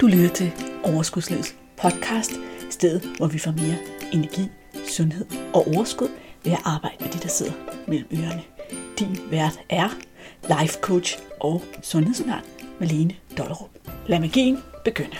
Du 0.00 0.06
lytter 0.06 0.28
til 0.34 0.52
Overskudslivets 0.84 1.56
podcast, 1.76 2.32
stedet 2.70 3.16
hvor 3.16 3.26
vi 3.26 3.38
får 3.38 3.50
mere 3.50 3.78
energi, 4.12 4.48
sundhed 4.88 5.26
og 5.54 5.66
overskud 5.66 6.08
ved 6.44 6.52
at 6.52 6.58
arbejde 6.64 6.96
med 7.00 7.12
de, 7.12 7.18
der 7.18 7.28
sidder 7.28 7.52
mellem 7.88 8.08
ørerne. 8.12 8.44
Din 8.98 9.30
vært 9.30 9.60
er 9.68 9.88
life 10.42 10.80
coach 10.80 11.18
og 11.40 11.62
sundhedsundern 11.82 12.44
Malene 12.80 13.16
Dollerup. 13.38 13.70
Lad 14.06 14.20
magien 14.20 14.58
begynde. 14.84 15.16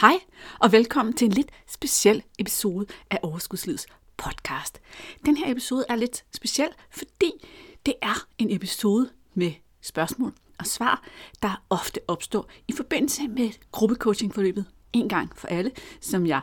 Hej 0.00 0.16
og 0.60 0.72
velkommen 0.72 1.14
til 1.14 1.24
en 1.24 1.32
lidt 1.32 1.50
speciel 1.66 2.22
episode 2.38 2.86
af 3.10 3.18
Overskudslivets 3.22 3.86
podcast. 4.16 4.80
Den 5.24 5.36
her 5.36 5.52
episode 5.52 5.84
er 5.88 5.96
lidt 5.96 6.24
speciel, 6.34 6.68
fordi 6.90 7.32
det 7.86 7.94
er 8.02 8.26
en 8.38 8.50
episode 8.50 9.10
med 9.34 9.52
spørgsmål 9.80 10.32
og 10.58 10.66
svar, 10.66 11.02
der 11.42 11.62
ofte 11.70 12.00
opstår 12.08 12.50
i 12.68 12.72
forbindelse 12.72 13.28
med 13.28 13.50
gruppecoachingforløbet 13.72 14.64
en 14.92 15.08
gang 15.08 15.38
for 15.38 15.48
alle, 15.48 15.70
som 16.00 16.26
jeg 16.26 16.40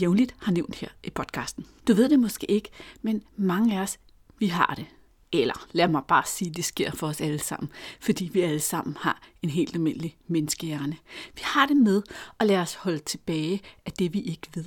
jævnligt 0.00 0.34
har 0.42 0.52
nævnt 0.52 0.76
her 0.76 0.88
i 1.04 1.10
podcasten. 1.10 1.66
Du 1.88 1.94
ved 1.94 2.08
det 2.08 2.20
måske 2.20 2.50
ikke, 2.50 2.70
men 3.02 3.22
mange 3.36 3.78
af 3.78 3.82
os, 3.82 3.98
vi 4.38 4.46
har 4.46 4.74
det. 4.76 4.86
Eller 5.32 5.66
lad 5.72 5.88
mig 5.88 6.02
bare 6.08 6.22
sige, 6.26 6.50
det 6.50 6.64
sker 6.64 6.90
for 6.90 7.06
os 7.06 7.20
alle 7.20 7.38
sammen, 7.38 7.70
fordi 8.00 8.30
vi 8.32 8.40
alle 8.40 8.60
sammen 8.60 8.96
har 9.00 9.22
en 9.42 9.50
helt 9.50 9.74
almindelig 9.74 10.16
menneskehjerne. 10.26 10.96
Vi 11.34 11.40
har 11.44 11.66
det 11.66 11.76
med 11.76 12.02
at 12.40 12.46
lade 12.46 12.60
os 12.60 12.74
holde 12.74 12.98
tilbage 12.98 13.60
af 13.86 13.92
det, 13.92 14.12
vi 14.12 14.20
ikke 14.20 14.48
ved. 14.54 14.64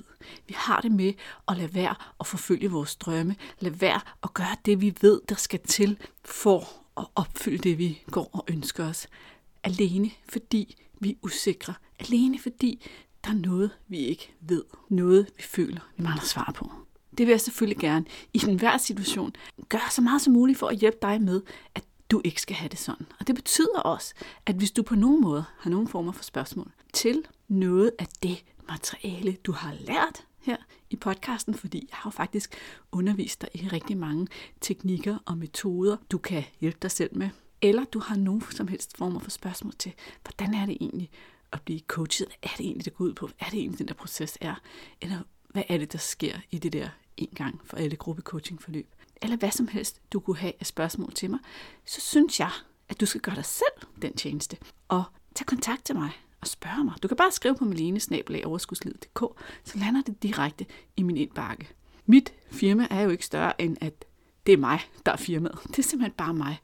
Vi 0.47 0.53
har 0.57 0.81
det 0.81 0.91
med 0.91 1.13
at 1.47 1.57
lade 1.57 1.73
være 1.73 1.95
at 2.19 2.27
forfølge 2.27 2.71
vores 2.71 2.95
drømme, 2.95 3.35
lade 3.59 3.81
være 3.81 4.01
at 4.23 4.33
gøre 4.33 4.55
det, 4.65 4.81
vi 4.81 4.95
ved, 5.01 5.21
der 5.29 5.35
skal 5.35 5.59
til 5.59 5.97
for 6.25 6.67
at 6.99 7.07
opfylde 7.15 7.57
det, 7.57 7.77
vi 7.77 8.01
går 8.11 8.29
og 8.33 8.45
ønsker 8.47 8.85
os. 8.85 9.07
Alene 9.63 10.11
fordi 10.29 10.77
vi 10.99 11.09
er 11.09 11.15
usikre. 11.21 11.73
Alene 11.99 12.39
fordi 12.39 12.85
der 13.23 13.29
er 13.29 13.35
noget, 13.35 13.71
vi 13.87 13.97
ikke 13.97 14.33
ved. 14.41 14.63
Noget, 14.89 15.29
vi 15.37 15.43
føler, 15.43 15.81
vi 15.97 16.03
mangler 16.03 16.23
svar 16.23 16.51
på. 16.55 16.71
Det 17.17 17.27
vil 17.27 17.33
jeg 17.33 17.41
selvfølgelig 17.41 17.77
gerne 17.77 18.05
i 18.33 18.41
enhver 18.47 18.77
situation 18.77 19.33
gøre 19.69 19.91
så 19.91 20.01
meget 20.01 20.21
som 20.21 20.33
muligt 20.33 20.59
for 20.59 20.67
at 20.67 20.77
hjælpe 20.77 20.97
dig 21.01 21.21
med, 21.21 21.41
at 21.75 21.83
du 22.11 22.21
ikke 22.23 22.41
skal 22.41 22.55
have 22.55 22.69
det 22.69 22.79
sådan. 22.79 23.07
Og 23.19 23.27
det 23.27 23.35
betyder 23.35 23.79
også, 23.79 24.13
at 24.45 24.55
hvis 24.55 24.71
du 24.71 24.83
på 24.83 24.95
nogen 24.95 25.21
måde 25.21 25.45
har 25.57 25.69
nogen 25.69 25.87
former 25.87 26.11
for 26.11 26.23
spørgsmål 26.23 26.71
til 26.93 27.23
noget 27.47 27.91
af 27.99 28.07
det 28.23 28.43
materiale, 28.67 29.37
du 29.43 29.51
har 29.51 29.73
lært 29.79 30.25
her 30.41 30.57
i 30.89 30.95
podcasten, 30.95 31.53
fordi 31.53 31.87
jeg 31.89 31.97
har 31.97 32.09
jo 32.09 32.11
faktisk 32.11 32.55
undervist 32.91 33.41
dig 33.41 33.49
i 33.53 33.67
rigtig 33.67 33.97
mange 33.97 34.27
teknikker 34.61 35.17
og 35.25 35.37
metoder, 35.37 35.97
du 36.11 36.17
kan 36.17 36.43
hjælpe 36.59 36.77
dig 36.81 36.91
selv 36.91 37.17
med. 37.17 37.29
Eller 37.61 37.83
du 37.83 37.99
har 37.99 38.15
nogen 38.15 38.41
som 38.51 38.67
helst 38.67 38.97
former 38.97 39.19
for 39.19 39.29
spørgsmål 39.29 39.73
til, 39.79 39.93
hvordan 40.23 40.53
er 40.53 40.65
det 40.65 40.77
egentlig 40.81 41.09
at 41.51 41.61
blive 41.61 41.79
coachet? 41.87 42.27
Hvad 42.27 42.49
er 42.51 42.57
det 42.57 42.65
egentlig, 42.65 42.85
det 42.85 42.95
går 42.95 43.05
ud 43.05 43.13
på? 43.13 43.27
Hvad 43.27 43.47
er 43.47 43.49
det 43.49 43.59
egentlig, 43.59 43.79
den 43.79 43.87
der 43.87 43.93
proces 43.93 44.37
er? 44.41 44.55
Eller 45.01 45.19
hvad 45.49 45.63
er 45.69 45.77
det, 45.77 45.91
der 45.91 45.97
sker 45.97 46.39
i 46.51 46.57
det 46.57 46.73
der 46.73 46.89
en 47.17 47.29
gang 47.35 47.61
for 47.65 47.77
alle 47.77 47.95
gruppecoachingforløb? 47.95 48.93
Eller 49.21 49.37
hvad 49.37 49.51
som 49.51 49.67
helst, 49.67 50.01
du 50.13 50.19
kunne 50.19 50.37
have 50.37 50.53
af 50.59 50.65
spørgsmål 50.65 51.13
til 51.13 51.29
mig, 51.29 51.39
så 51.85 52.01
synes 52.01 52.39
jeg, 52.39 52.51
at 52.89 52.99
du 52.99 53.05
skal 53.05 53.21
gøre 53.21 53.35
dig 53.35 53.45
selv 53.45 53.87
den 54.01 54.13
tjeneste. 54.13 54.57
Og 54.87 55.03
tag 55.35 55.47
kontakt 55.47 55.85
til 55.85 55.95
mig 55.95 56.11
og 56.41 56.47
spørge 56.47 56.83
mig. 56.83 56.93
Du 57.03 57.07
kan 57.07 57.17
bare 57.17 57.31
skrive 57.31 57.55
på 57.55 57.65
malenesnabelagoverskudslivet.dk, 57.65 59.19
så 59.63 59.77
lander 59.77 60.01
det 60.01 60.23
direkte 60.23 60.65
i 60.97 61.03
min 61.03 61.17
indbakke. 61.17 61.69
Mit 62.05 62.33
firma 62.51 62.87
er 62.89 63.01
jo 63.01 63.09
ikke 63.09 63.25
større 63.25 63.61
end, 63.61 63.77
at 63.81 64.05
det 64.45 64.53
er 64.53 64.57
mig, 64.57 64.79
der 65.05 65.11
er 65.11 65.17
firmaet. 65.17 65.59
Det 65.67 65.79
er 65.79 65.83
simpelthen 65.83 66.13
bare 66.17 66.33
mig. 66.33 66.59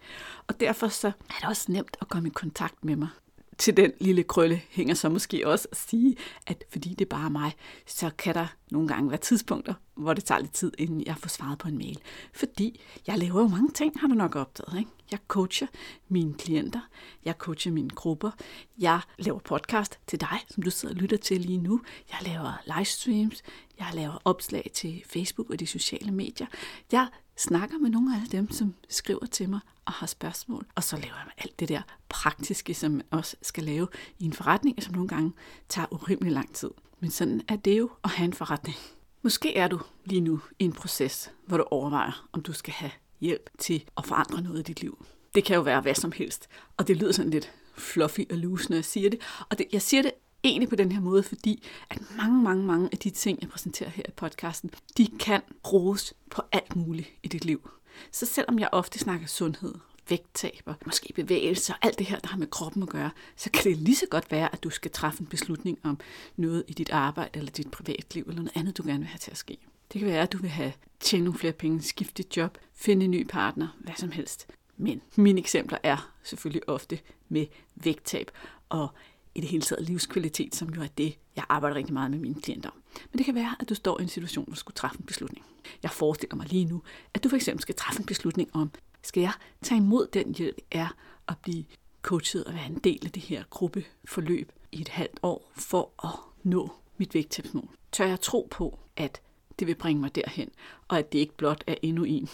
Og 0.47 0.59
derfor 0.59 0.87
så 0.87 1.07
er 1.07 1.39
det 1.41 1.49
også 1.49 1.71
nemt 1.71 1.97
at 2.01 2.07
komme 2.07 2.29
i 2.29 2.31
kontakt 2.31 2.85
med 2.85 2.95
mig 2.95 3.09
til 3.57 3.77
den 3.77 3.91
lille 3.99 4.23
krølle 4.23 4.61
hænger 4.69 4.93
så 4.93 5.09
måske 5.09 5.47
også 5.47 5.67
at 5.71 5.77
sige, 5.77 6.15
at 6.47 6.63
fordi 6.71 6.89
det 6.89 7.01
er 7.01 7.09
bare 7.09 7.29
mig, 7.29 7.53
så 7.85 8.09
kan 8.17 8.35
der 8.35 8.47
nogle 8.71 8.87
gange 8.87 9.09
være 9.09 9.19
tidspunkter, 9.19 9.73
hvor 9.95 10.13
det 10.13 10.23
tager 10.23 10.39
lidt 10.39 10.53
tid, 10.53 10.71
inden 10.77 11.03
jeg 11.05 11.15
får 11.17 11.29
svaret 11.29 11.57
på 11.57 11.67
en 11.67 11.77
mail. 11.77 11.99
Fordi 12.33 12.81
jeg 13.07 13.17
laver 13.17 13.41
jo 13.41 13.47
mange 13.47 13.71
ting, 13.71 13.99
har 13.99 14.07
du 14.07 14.13
nok 14.13 14.35
opdaget. 14.35 14.79
Ikke? 14.79 14.91
Jeg 15.11 15.19
coacher 15.27 15.67
mine 16.07 16.33
klienter, 16.33 16.79
jeg 17.25 17.35
coacher 17.37 17.71
mine 17.71 17.89
grupper, 17.89 18.31
jeg 18.77 18.99
laver 19.17 19.39
podcast 19.39 19.99
til 20.07 20.21
dig, 20.21 20.39
som 20.49 20.63
du 20.63 20.69
sidder 20.69 20.95
og 20.95 21.01
lytter 21.01 21.17
til 21.17 21.41
lige 21.41 21.57
nu, 21.57 21.81
jeg 22.11 22.31
laver 22.31 22.77
livestreams, 22.77 23.43
jeg 23.79 23.91
laver 23.93 24.21
opslag 24.25 24.71
til 24.73 25.03
Facebook 25.05 25.49
og 25.49 25.59
de 25.59 25.67
sociale 25.67 26.11
medier, 26.11 26.47
jeg 26.91 27.07
snakker 27.37 27.77
med 27.77 27.89
nogle 27.89 28.15
af 28.15 28.21
dem, 28.31 28.51
som 28.51 28.73
skriver 28.89 29.25
til 29.25 29.49
mig 29.49 29.59
og 29.85 29.93
har 29.93 30.07
spørgsmål. 30.07 30.65
Og 30.75 30.83
så 30.83 30.95
laver 30.95 31.15
jeg 31.15 31.31
alt 31.37 31.59
det 31.59 31.69
der 31.69 31.81
praktiske, 32.09 32.73
som 32.73 32.91
man 32.91 33.03
også 33.11 33.35
skal 33.41 33.63
lave 33.63 33.87
i 34.19 34.25
en 34.25 34.33
forretning, 34.33 34.83
som 34.83 34.93
nogle 34.93 35.07
gange 35.07 35.33
tager 35.69 35.93
urimelig 35.93 36.31
lang 36.31 36.55
tid. 36.55 36.71
Men 36.99 37.11
sådan 37.11 37.41
er 37.47 37.55
det 37.55 37.77
jo 37.77 37.89
at 38.03 38.09
have 38.09 38.25
en 38.25 38.33
forretning. 38.33 38.77
Måske 39.21 39.55
er 39.55 39.67
du 39.67 39.79
lige 40.05 40.21
nu 40.21 40.41
i 40.59 40.63
en 40.63 40.73
proces, 40.73 41.31
hvor 41.47 41.57
du 41.57 41.63
overvejer, 41.71 42.27
om 42.31 42.41
du 42.41 42.53
skal 42.53 42.73
have 42.73 42.91
hjælp 43.21 43.49
til 43.57 43.83
at 43.97 44.05
forandre 44.05 44.41
noget 44.41 44.59
i 44.59 44.63
dit 44.63 44.81
liv. 44.81 45.05
Det 45.35 45.43
kan 45.43 45.55
jo 45.55 45.61
være 45.61 45.81
hvad 45.81 45.95
som 45.95 46.11
helst, 46.11 46.47
og 46.77 46.87
det 46.87 46.97
lyder 46.97 47.11
sådan 47.11 47.31
lidt 47.31 47.51
fluffy 47.77 48.19
og 48.31 48.37
loose, 48.37 48.69
når 48.69 48.77
jeg 48.77 48.85
siger 48.85 49.09
det. 49.09 49.19
Og 49.49 49.57
det, 49.57 49.67
jeg 49.73 49.81
siger 49.81 50.01
det 50.01 50.11
egentlig 50.43 50.69
på 50.69 50.75
den 50.75 50.91
her 50.91 51.01
måde, 51.01 51.23
fordi 51.23 51.63
at 51.89 52.01
mange, 52.17 52.43
mange, 52.43 52.63
mange 52.63 52.89
af 52.91 52.97
de 52.97 53.09
ting, 53.09 53.39
jeg 53.41 53.49
præsenterer 53.49 53.89
her 53.89 54.03
i 54.07 54.11
podcasten, 54.11 54.71
de 54.97 55.07
kan 55.19 55.41
bruges 55.63 56.13
på 56.29 56.41
alt 56.51 56.75
muligt 56.75 57.09
i 57.23 57.27
dit 57.27 57.45
liv. 57.45 57.69
Så 58.11 58.25
selvom 58.25 58.59
jeg 58.59 58.69
ofte 58.71 58.99
snakker 58.99 59.27
sundhed, 59.27 59.75
vægttab 60.09 60.61
og 60.65 60.75
måske 60.85 61.13
bevægelse 61.15 61.73
og 61.73 61.79
alt 61.81 61.99
det 61.99 62.07
her, 62.07 62.19
der 62.19 62.27
har 62.27 62.37
med 62.37 62.47
kroppen 62.47 62.83
at 62.83 62.89
gøre, 62.89 63.09
så 63.35 63.51
kan 63.51 63.63
det 63.63 63.77
lige 63.77 63.95
så 63.95 64.05
godt 64.09 64.31
være, 64.31 64.53
at 64.53 64.63
du 64.63 64.69
skal 64.69 64.91
træffe 64.91 65.21
en 65.21 65.27
beslutning 65.27 65.79
om 65.83 65.99
noget 66.35 66.63
i 66.67 66.73
dit 66.73 66.89
arbejde 66.89 67.39
eller 67.39 67.51
dit 67.51 67.71
privatliv 67.71 68.23
eller 68.23 68.41
noget 68.41 68.57
andet, 68.57 68.77
du 68.77 68.83
gerne 68.83 68.99
vil 68.99 69.07
have 69.07 69.19
til 69.19 69.31
at 69.31 69.37
ske. 69.37 69.57
Det 69.93 69.99
kan 69.99 70.09
være, 70.09 70.21
at 70.21 70.33
du 70.33 70.37
vil 70.37 70.49
have 70.49 70.73
tjene 70.99 71.23
nogle 71.23 71.39
flere 71.39 71.53
penge, 71.53 71.81
skifte 71.81 72.23
job, 72.37 72.57
finde 72.73 73.05
en 73.05 73.11
ny 73.11 73.27
partner, 73.29 73.67
hvad 73.79 73.93
som 73.97 74.11
helst. 74.11 74.47
Men 74.77 75.01
mine 75.15 75.39
eksempler 75.39 75.77
er 75.83 76.11
selvfølgelig 76.23 76.69
ofte 76.69 76.99
med 77.29 77.45
vægttab 77.75 78.31
og 78.69 78.87
i 79.35 79.41
det 79.41 79.49
hele 79.49 79.61
taget 79.61 79.85
livskvalitet, 79.85 80.55
som 80.55 80.69
jo 80.69 80.81
er 80.81 80.87
det, 80.87 81.17
jeg 81.35 81.45
arbejder 81.49 81.75
rigtig 81.75 81.93
meget 81.93 82.11
med 82.11 82.19
mine 82.19 82.41
klienter 82.41 82.69
om. 82.69 82.81
Men 83.11 83.17
det 83.17 83.25
kan 83.25 83.35
være, 83.35 83.55
at 83.59 83.69
du 83.69 83.75
står 83.75 83.99
i 83.99 84.03
en 84.03 84.09
situation, 84.09 84.43
hvor 84.43 84.53
du 84.53 84.59
skulle 84.59 84.75
træffe 84.75 84.99
en 84.99 85.05
beslutning. 85.05 85.45
Jeg 85.83 85.91
forestiller 85.91 86.35
mig 86.35 86.47
lige 86.47 86.65
nu, 86.65 86.81
at 87.13 87.23
du 87.23 87.29
for 87.29 87.35
eksempel 87.35 87.61
skal 87.61 87.75
træffe 87.75 87.99
en 87.99 88.05
beslutning 88.05 88.49
om, 88.53 88.71
skal 89.01 89.21
jeg 89.21 89.31
tage 89.61 89.77
imod 89.77 90.07
den 90.13 90.35
hjælp, 90.35 90.61
er 90.71 90.87
at 91.27 91.37
blive 91.37 91.65
coachet 92.01 92.43
og 92.43 92.53
være 92.53 92.65
en 92.65 92.79
del 92.83 93.05
af 93.05 93.11
det 93.11 93.21
her 93.21 93.43
gruppeforløb 93.49 94.51
i 94.71 94.81
et 94.81 94.89
halvt 94.89 95.19
år 95.23 95.51
for 95.55 95.91
at 96.03 96.19
nå 96.43 96.71
mit 96.97 97.13
vægttabsmål. 97.13 97.69
Tør 97.91 98.05
jeg 98.05 98.21
tro 98.21 98.47
på, 98.51 98.79
at 98.95 99.21
det 99.59 99.67
vil 99.67 99.75
bringe 99.75 100.01
mig 100.01 100.15
derhen, 100.15 100.49
og 100.87 100.99
at 100.99 101.13
det 101.13 101.19
ikke 101.19 101.37
blot 101.37 101.63
er 101.67 101.75
endnu 101.81 102.03
en 102.03 102.29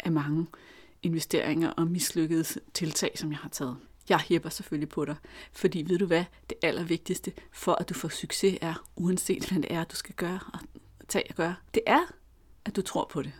af 0.00 0.12
mange 0.12 0.46
investeringer 1.02 1.70
og 1.70 1.86
mislykkede 1.86 2.44
tiltag, 2.74 3.18
som 3.18 3.30
jeg 3.30 3.38
har 3.38 3.48
taget. 3.48 3.76
Jeg 4.08 4.18
hæpper 4.18 4.48
selvfølgelig 4.48 4.88
på 4.88 5.04
dig, 5.04 5.16
fordi 5.52 5.84
ved 5.88 5.98
du 5.98 6.06
hvad, 6.06 6.24
det 6.50 6.58
allervigtigste 6.62 7.32
for, 7.52 7.72
at 7.72 7.88
du 7.88 7.94
får 7.94 8.08
succes 8.08 8.58
er, 8.60 8.74
uanset 8.96 9.48
hvad 9.48 9.62
det 9.62 9.72
er, 9.72 9.84
du 9.84 9.96
skal 9.96 10.14
gøre 10.14 10.40
og 10.52 10.58
tage 11.08 11.24
og 11.30 11.34
gøre, 11.34 11.54
det 11.74 11.82
er, 11.86 12.00
at 12.64 12.76
du 12.76 12.82
tror 12.82 13.08
på 13.12 13.22
det. 13.22 13.32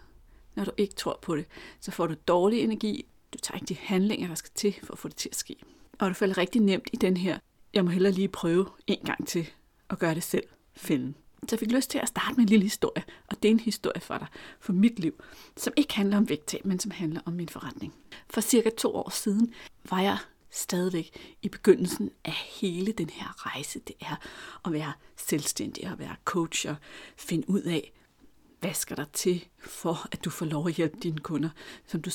Når 0.54 0.64
du 0.64 0.70
ikke 0.76 0.94
tror 0.94 1.19
på 1.22 1.37
det, 1.37 1.47
så 1.81 1.91
får 1.91 2.06
du 2.06 2.14
dårlig 2.28 2.60
energi, 2.60 3.06
du 3.32 3.38
tager 3.38 3.56
ikke 3.56 3.66
de 3.66 3.76
handlinger, 3.81 4.28
der 4.28 4.34
skal 4.34 4.50
til 4.54 4.75
for 4.82 4.93
at 4.93 4.99
få 4.99 5.09
det 5.09 5.16
til 5.16 5.28
at 5.28 5.37
ske. 5.37 5.56
Og 5.99 6.09
du 6.09 6.14
falder 6.14 6.38
rigtig 6.38 6.60
nemt 6.60 6.88
i 6.93 6.97
den 6.97 7.16
her, 7.16 7.38
jeg 7.75 7.84
må 7.84 7.91
hellere 7.91 8.12
lige 8.12 8.28
prøve 8.28 8.66
en 8.87 8.99
gang 9.04 9.28
til 9.28 9.50
at 9.91 9.99
gøre 9.99 10.14
det 10.14 10.22
selv, 10.22 10.44
finde. 10.75 11.14
Så 11.48 11.54
jeg 11.54 11.58
fik 11.58 11.72
lyst 11.72 11.91
til 11.91 11.98
at 11.98 12.08
starte 12.08 12.34
med 12.34 12.42
en 12.42 12.48
lille 12.48 12.62
historie, 12.62 13.04
og 13.30 13.42
det 13.42 13.48
er 13.48 13.53
en 13.53 13.60
historie 13.60 14.00
for 14.00 14.19
dig, 14.19 14.26
for 14.60 14.72
mit 14.72 14.98
liv, 14.98 15.25
som 15.56 15.72
ikke 15.76 15.94
handler 15.94 16.16
om 16.16 16.28
vægttab, 16.28 16.64
men 16.64 16.78
som 16.78 16.91
handler 16.91 17.20
om 17.25 17.32
min 17.32 17.48
forretning. 17.48 17.94
For 18.30 18.41
cirka 18.41 18.70
to 18.78 18.94
år 18.94 19.10
siden 19.10 19.54
var 19.91 20.00
jeg 20.00 20.19
stadigvæk 20.50 21.36
i 21.42 21.48
begyndelsen 21.48 22.10
af 22.25 22.32
hele 22.32 22.93
den 22.93 23.11
her 23.11 23.46
rejse, 23.46 23.78
det 23.78 23.96
er 24.00 24.17
at 24.64 24.72
være 24.72 24.93
selvstændig 25.17 25.90
og 25.90 25.99
være 25.99 26.17
coach 26.25 26.69
og 26.69 26.76
finde 27.17 27.50
ud 27.50 27.62
af, 27.62 27.93
hvad 28.61 28.75
skal 28.75 28.96
der 28.96 29.05
til 29.12 29.44
for, 29.58 30.06
at 30.12 30.25
du 30.25 30.31
får 30.31 30.46
lov 30.46 30.69
at 30.69 30.75
hjælpe 30.75 30.99
dine 31.02 31.19
kunder. 31.19 31.50
Som 31.87 32.02
du, 32.02 32.11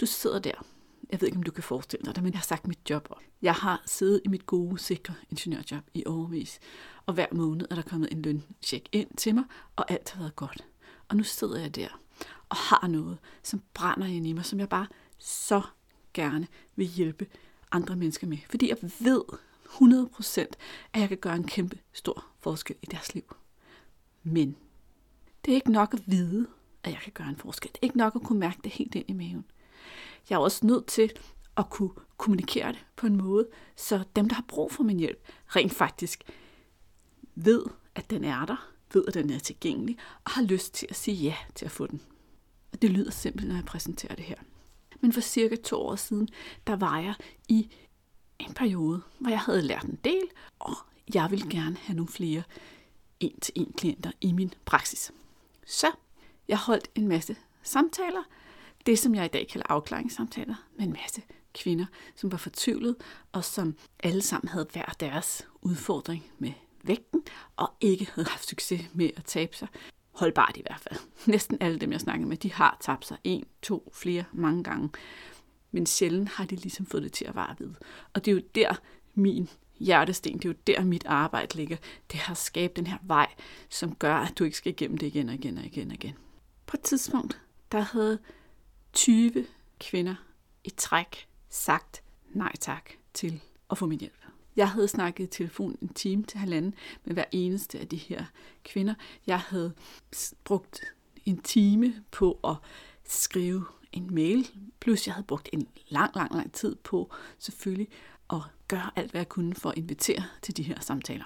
du 0.00 0.06
sidder 0.06 0.38
der. 0.38 0.64
Jeg 1.10 1.20
ved 1.20 1.28
ikke, 1.28 1.36
om 1.36 1.42
du 1.42 1.50
kan 1.50 1.62
forestille 1.62 2.04
dig 2.04 2.14
det, 2.14 2.22
men 2.22 2.32
jeg 2.32 2.38
har 2.38 2.44
sagt 2.44 2.66
mit 2.66 2.90
job 2.90 3.06
op. 3.10 3.22
Jeg 3.42 3.54
har 3.54 3.82
siddet 3.86 4.20
i 4.24 4.28
mit 4.28 4.46
gode, 4.46 4.78
sikre 4.78 5.14
ingeniørjob 5.30 5.84
i 5.94 6.02
overvis, 6.06 6.60
og 7.06 7.14
hver 7.14 7.26
måned 7.32 7.66
er 7.70 7.74
der 7.74 7.82
kommet 7.82 8.12
en 8.12 8.22
løncheck 8.22 8.88
ind 8.92 9.16
til 9.16 9.34
mig, 9.34 9.44
og 9.76 9.90
alt 9.90 10.10
har 10.10 10.20
været 10.20 10.36
godt. 10.36 10.64
Og 11.08 11.16
nu 11.16 11.22
sidder 11.22 11.60
jeg 11.60 11.74
der 11.74 11.88
og 12.48 12.56
har 12.56 12.88
noget, 12.88 13.18
som 13.42 13.62
brænder 13.74 14.06
ind 14.06 14.26
i 14.26 14.32
mig, 14.32 14.44
som 14.44 14.58
jeg 14.58 14.68
bare 14.68 14.86
så 15.18 15.62
gerne 16.14 16.46
vil 16.76 16.86
hjælpe 16.86 17.26
andre 17.72 17.96
mennesker 17.96 18.26
med. 18.26 18.38
Fordi 18.50 18.68
jeg 18.68 18.76
ved 19.00 19.22
100% 19.66 20.40
at 20.92 21.00
jeg 21.00 21.08
kan 21.08 21.18
gøre 21.18 21.36
en 21.36 21.46
kæmpe 21.46 21.78
stor 21.92 22.24
forskel 22.40 22.76
i 22.82 22.86
deres 22.86 23.14
liv. 23.14 23.36
Men 24.22 24.56
det 25.44 25.50
er 25.50 25.54
ikke 25.54 25.72
nok 25.72 25.94
at 25.94 26.00
vide, 26.06 26.46
at 26.82 26.90
jeg 26.90 27.00
kan 27.00 27.12
gøre 27.12 27.28
en 27.28 27.36
forskel. 27.36 27.68
Det 27.68 27.78
er 27.78 27.84
ikke 27.84 27.98
nok 27.98 28.16
at 28.16 28.22
kunne 28.22 28.38
mærke 28.38 28.58
det 28.64 28.72
helt 28.72 28.94
ind 28.94 29.10
i 29.10 29.12
maven. 29.12 29.44
Jeg 30.30 30.36
er 30.36 30.40
også 30.40 30.66
nødt 30.66 30.86
til 30.86 31.12
at 31.56 31.70
kunne 31.70 31.90
kommunikere 32.16 32.72
det 32.72 32.84
på 32.96 33.06
en 33.06 33.16
måde, 33.16 33.48
så 33.76 34.04
dem, 34.16 34.28
der 34.28 34.34
har 34.34 34.44
brug 34.48 34.72
for 34.72 34.82
min 34.82 34.98
hjælp, 34.98 35.28
rent 35.46 35.72
faktisk 35.72 36.24
ved, 37.34 37.64
at 37.94 38.10
den 38.10 38.24
er 38.24 38.44
der, 38.44 38.68
ved, 38.94 39.04
at 39.08 39.14
den 39.14 39.30
er 39.30 39.38
tilgængelig, 39.38 39.98
og 40.24 40.30
har 40.30 40.42
lyst 40.42 40.74
til 40.74 40.86
at 40.90 40.96
sige 40.96 41.16
ja 41.16 41.36
til 41.54 41.64
at 41.64 41.70
få 41.70 41.86
den. 41.86 42.00
Og 42.72 42.82
det 42.82 42.90
lyder 42.90 43.10
simpelt, 43.10 43.48
når 43.48 43.54
jeg 43.54 43.64
præsenterer 43.64 44.14
det 44.14 44.24
her. 44.24 44.36
Men 45.00 45.12
for 45.12 45.20
cirka 45.20 45.56
to 45.56 45.76
år 45.80 45.96
siden, 45.96 46.28
der 46.66 46.76
var 46.76 46.98
jeg 46.98 47.14
i 47.48 47.70
en 48.38 48.54
periode, 48.54 49.02
hvor 49.18 49.30
jeg 49.30 49.40
havde 49.40 49.62
lært 49.62 49.84
en 49.84 49.98
del, 50.04 50.24
og 50.58 50.76
jeg 51.14 51.30
ville 51.30 51.50
gerne 51.50 51.76
have 51.76 51.96
nogle 51.96 52.08
flere 52.08 52.42
en-til-en 53.20 53.72
klienter 53.72 54.12
i 54.20 54.32
min 54.32 54.54
praksis. 54.64 55.12
Så 55.66 55.86
jeg 56.48 56.58
holdt 56.58 56.90
en 56.94 57.08
masse 57.08 57.36
samtaler, 57.62 58.22
det 58.86 58.98
som 58.98 59.14
jeg 59.14 59.24
i 59.24 59.28
dag 59.28 59.48
kalder 59.48 59.66
afklaringssamtaler, 59.68 60.54
med 60.78 60.86
en 60.86 60.92
masse 61.02 61.22
kvinder, 61.54 61.86
som 62.16 62.32
var 62.32 62.38
fortvivlet, 62.38 62.96
og 63.32 63.44
som 63.44 63.76
alle 64.00 64.22
sammen 64.22 64.48
havde 64.48 64.68
hver 64.72 64.94
deres 65.00 65.46
udfordring 65.62 66.24
med 66.38 66.52
vægten, 66.82 67.22
og 67.56 67.72
ikke 67.80 68.10
havde 68.14 68.28
haft 68.28 68.48
succes 68.48 68.80
med 68.92 69.10
at 69.16 69.24
tabe 69.24 69.56
sig. 69.56 69.68
Holdbart 70.12 70.56
i 70.56 70.62
hvert 70.62 70.80
fald. 70.80 71.00
Næsten 71.26 71.58
alle 71.60 71.78
dem, 71.78 71.92
jeg 71.92 72.00
snakkede 72.00 72.28
med, 72.28 72.36
de 72.36 72.52
har 72.52 72.76
tabt 72.80 73.06
sig 73.06 73.16
en, 73.24 73.44
to, 73.62 73.92
flere, 73.94 74.24
mange 74.32 74.64
gange. 74.64 74.90
Men 75.70 75.86
sjældent 75.86 76.28
har 76.28 76.44
de 76.44 76.56
ligesom 76.56 76.86
fået 76.86 77.02
det 77.02 77.12
til 77.12 77.24
at 77.24 77.34
vare 77.34 77.54
ved. 77.58 77.70
Og 78.14 78.24
det 78.24 78.30
er 78.30 78.34
jo 78.34 78.42
der, 78.54 78.74
min 79.14 79.48
hjertesten, 79.78 80.38
det 80.38 80.44
er 80.44 80.48
jo 80.48 80.54
der, 80.66 80.84
mit 80.84 81.06
arbejde 81.06 81.56
ligger. 81.56 81.76
Det 82.12 82.20
har 82.20 82.34
skabt 82.34 82.76
den 82.76 82.86
her 82.86 82.98
vej, 83.02 83.34
som 83.68 83.94
gør, 83.94 84.14
at 84.14 84.38
du 84.38 84.44
ikke 84.44 84.56
skal 84.56 84.72
igennem 84.72 84.98
det 84.98 85.06
igen 85.06 85.28
og 85.28 85.34
igen 85.34 85.58
og 85.58 85.64
igen 85.64 85.88
og 85.88 85.94
igen. 85.94 86.14
På 86.66 86.76
et 86.76 86.80
tidspunkt, 86.80 87.40
der 87.72 87.80
havde 87.80 88.18
20 88.92 89.46
kvinder 89.80 90.14
i 90.64 90.70
træk 90.70 91.28
sagt 91.48 92.02
nej 92.30 92.52
tak 92.60 92.90
til 93.14 93.40
at 93.70 93.78
få 93.78 93.86
min 93.86 94.00
hjælp. 94.00 94.24
Jeg 94.56 94.70
havde 94.70 94.88
snakket 94.88 95.24
i 95.24 95.26
telefon 95.26 95.78
en 95.82 95.88
time 95.88 96.22
til 96.22 96.38
halvanden 96.38 96.74
med 97.04 97.14
hver 97.14 97.24
eneste 97.32 97.78
af 97.78 97.88
de 97.88 97.96
her 97.96 98.24
kvinder. 98.64 98.94
Jeg 99.26 99.40
havde 99.40 99.72
brugt 100.44 100.80
en 101.24 101.38
time 101.42 102.04
på 102.10 102.38
at 102.44 102.56
skrive 103.04 103.64
en 103.92 104.14
mail, 104.14 104.50
plus 104.80 105.06
jeg 105.06 105.14
havde 105.14 105.26
brugt 105.26 105.48
en 105.52 105.68
lang, 105.88 106.16
lang, 106.16 106.34
lang 106.34 106.52
tid 106.52 106.74
på 106.74 107.10
selvfølgelig 107.38 107.88
at 108.30 108.40
gøre 108.68 108.90
alt, 108.96 109.10
hvad 109.10 109.20
jeg 109.20 109.28
kunne 109.28 109.54
for 109.54 109.70
at 109.70 109.78
invitere 109.78 110.24
til 110.42 110.56
de 110.56 110.62
her 110.62 110.80
samtaler. 110.80 111.24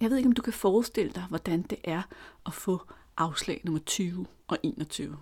Jeg 0.00 0.10
ved 0.10 0.16
ikke, 0.16 0.26
om 0.26 0.32
du 0.32 0.42
kan 0.42 0.52
forestille 0.52 1.12
dig, 1.12 1.24
hvordan 1.28 1.62
det 1.62 1.78
er 1.84 2.02
at 2.46 2.54
få 2.54 2.82
afslag 3.16 3.60
nummer 3.64 3.80
20 3.80 4.26
og 4.48 4.58
21. 4.62 5.18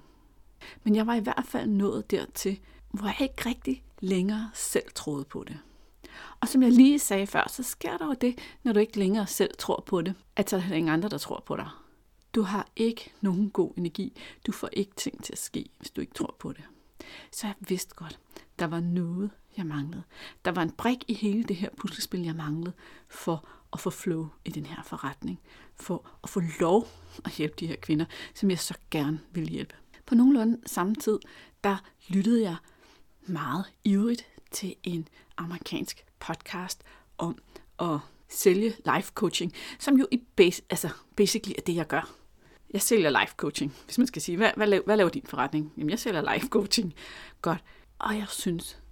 Men 0.85 0.97
jeg 0.97 1.07
var 1.07 1.15
i 1.15 1.21
hvert 1.21 1.45
fald 1.49 1.71
nået 1.71 2.11
dertil, 2.11 2.61
hvor 2.91 3.07
jeg 3.07 3.21
ikke 3.21 3.49
rigtig 3.49 3.85
længere 4.01 4.51
selv 4.55 4.91
troede 4.95 5.25
på 5.25 5.45
det. 5.45 5.59
Og 6.41 6.49
som 6.49 6.63
jeg 6.63 6.73
lige 6.73 6.99
sagde 6.99 7.27
før, 7.27 7.49
så 7.51 7.63
sker 7.63 7.97
der 7.97 8.07
jo 8.07 8.13
det, 8.13 8.39
når 8.63 8.73
du 8.73 8.81
ikke 8.81 8.99
længere 8.99 9.27
selv 9.27 9.51
tror 9.59 9.83
på 9.87 10.03
det, 10.03 10.15
at 10.37 10.51
så 10.51 10.57
er 10.57 10.61
der 10.61 10.75
ingen 10.75 10.93
andre, 10.93 11.09
der 11.09 11.19
tror 11.19 11.43
på 11.47 11.57
dig. 11.57 11.69
Du 12.35 12.43
har 12.43 12.69
ikke 12.77 13.13
nogen 13.21 13.51
god 13.51 13.73
energi. 13.77 14.17
Du 14.47 14.53
får 14.53 14.69
ikke 14.73 14.93
ting 14.97 15.25
til 15.25 15.33
at 15.33 15.39
ske, 15.39 15.71
hvis 15.79 15.91
du 15.91 16.01
ikke 16.01 16.15
tror 16.15 16.37
på 16.39 16.53
det. 16.53 16.65
Så 17.33 17.47
jeg 17.47 17.55
vidste 17.61 17.95
godt, 17.95 18.19
der 18.59 18.67
var 18.67 18.81
noget, 18.81 19.31
jeg 19.57 19.67
manglede. 19.67 20.03
Der 20.45 20.51
var 20.51 20.63
en 20.63 20.71
brik 20.71 21.05
i 21.09 21.15
hele 21.15 21.45
det 21.45 21.57
her 21.57 21.69
puslespil, 21.77 22.23
jeg 22.23 22.35
manglede 22.35 22.73
for 23.09 23.49
at 23.73 23.81
få 23.81 23.91
flow 23.91 24.29
i 24.45 24.51
den 24.51 24.67
her 24.67 24.83
forretning. 24.83 25.41
For 25.77 26.11
at 26.23 26.29
få 26.29 26.43
lov 26.61 26.89
at 27.25 27.33
hjælpe 27.33 27.55
de 27.61 27.67
her 27.67 27.77
kvinder, 27.77 28.05
som 28.35 28.51
jeg 28.51 28.59
så 28.59 28.75
gerne 28.91 29.21
vil 29.33 29.49
hjælpe. 29.49 29.75
På 30.13 30.17
nogenlunde 30.17 30.59
samme 30.67 30.95
tid, 30.95 31.19
der 31.65 31.77
lyttede 32.09 32.43
jeg 32.43 32.57
meget 33.27 33.65
ivrigt 33.85 34.27
til 34.51 34.75
en 34.83 35.09
amerikansk 35.37 36.05
podcast 36.19 36.83
om 37.19 37.39
at 37.79 37.99
sælge 38.29 38.75
life 38.95 39.13
coaching, 39.15 39.53
som 39.79 39.99
jo 39.99 40.07
i 40.11 40.17
base, 40.37 40.63
altså 40.71 40.89
basically 41.17 41.55
er 41.59 41.63
det, 41.63 41.77
jeg 41.77 41.87
gør. 41.87 42.15
Jeg 42.73 42.83
sælger 42.83 43.21
life 43.21 43.35
coaching, 43.37 43.75
hvis 43.85 43.99
man 43.99 44.07
skal 44.07 44.23
sige, 44.23 44.37
hvad, 44.37 44.51
hvad, 44.57 44.67
laver, 44.67 44.85
hvad 44.85 44.97
laver 44.97 45.11
din 45.11 45.27
forretning? 45.27 45.73
Jamen, 45.77 45.91
jeg 45.91 45.99
sælger 45.99 46.35
life 46.35 46.49
coaching. 46.49 46.95
Godt. 47.43 47.65
Og 47.99 48.17
jeg 48.17 48.27
synes, 48.29 48.83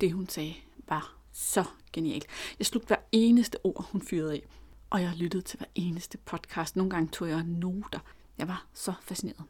det 0.00 0.12
hun 0.12 0.28
sagde 0.28 0.54
var 0.88 1.16
så 1.32 1.64
genialt. 1.92 2.26
Jeg 2.58 2.66
slugte 2.66 2.86
hver 2.86 3.02
eneste 3.12 3.58
ord, 3.64 3.88
hun 3.92 4.02
fyrede 4.02 4.32
af. 4.32 4.46
Og 4.90 5.02
jeg 5.02 5.12
lyttede 5.16 5.42
til 5.42 5.58
hver 5.58 5.68
eneste 5.74 6.18
podcast. 6.18 6.76
Nogle 6.76 6.90
gange 6.90 7.08
tog 7.08 7.28
jeg 7.28 7.42
noter. 7.42 8.00
Jeg 8.38 8.48
var 8.48 8.66
så 8.72 8.92
fascineret. 9.02 9.44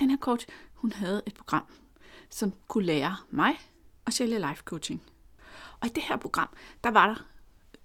Den 0.00 0.10
her 0.10 0.16
coach, 0.16 0.46
hun 0.74 0.92
havde 0.92 1.22
et 1.26 1.34
program, 1.34 1.64
som 2.30 2.52
kunne 2.68 2.84
lære 2.84 3.16
mig 3.30 3.54
at 4.06 4.12
sælge 4.12 4.38
life 4.38 4.62
coaching. 4.64 5.02
Og 5.80 5.86
i 5.86 5.90
det 5.90 6.02
her 6.02 6.16
program, 6.16 6.48
der 6.84 6.90
var 6.90 7.06
der 7.06 7.26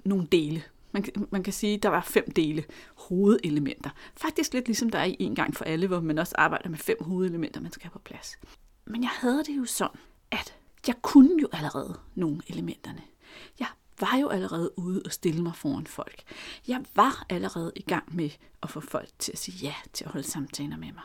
nogle 0.06 0.28
dele. 0.32 0.64
Man, 0.92 1.06
man 1.32 1.44
kan 1.44 1.54
sige, 1.54 1.78
der 1.78 1.90
var 1.90 2.02
fem 2.02 2.32
dele, 2.32 2.64
hovedelementer. 2.96 3.90
Faktisk 4.18 4.54
lidt 4.54 4.68
ligesom 4.68 4.90
der 4.90 5.00
er 5.00 5.06
i 5.06 5.16
en 5.20 5.36
gang 5.36 5.56
for 5.56 5.66
alle, 5.66 5.88
hvor 5.88 6.00
man 6.00 6.18
også 6.18 6.36
arbejder 6.38 6.70
med 6.70 6.78
fem 6.78 6.98
hovedelementer, 7.02 7.62
man 7.62 7.72
skal 7.72 7.84
have 7.84 7.92
på 7.92 8.00
plads. 8.00 8.40
Men 8.86 9.04
jeg 9.04 9.10
havde 9.10 9.44
det 9.44 9.58
jo 9.58 9.66
sådan, 9.66 10.00
at 10.32 10.56
jeg 10.88 10.96
kunne 11.02 11.42
jo 11.42 11.48
allerede 11.52 12.00
nogle 12.16 12.42
elementerne. 12.48 13.02
Jeg 13.60 13.68
var 14.00 14.18
jo 14.18 14.30
allerede 14.30 14.80
ude 14.80 15.02
og 15.06 15.12
stille 15.12 15.44
mig 15.44 15.56
foran 15.56 15.88
folk. 15.88 16.24
Jeg 16.68 16.86
var 16.96 17.26
allerede 17.30 17.72
i 17.76 17.82
gang 17.82 18.16
med 18.16 18.30
at 18.64 18.70
få 18.70 18.80
folk 18.80 19.10
til 19.20 19.32
at 19.32 19.38
sige 19.38 19.58
ja 19.62 19.74
til 19.94 20.06
at 20.06 20.12
holde 20.12 20.28
samtaler 20.28 20.78
med 20.78 20.92
mig. 20.94 21.04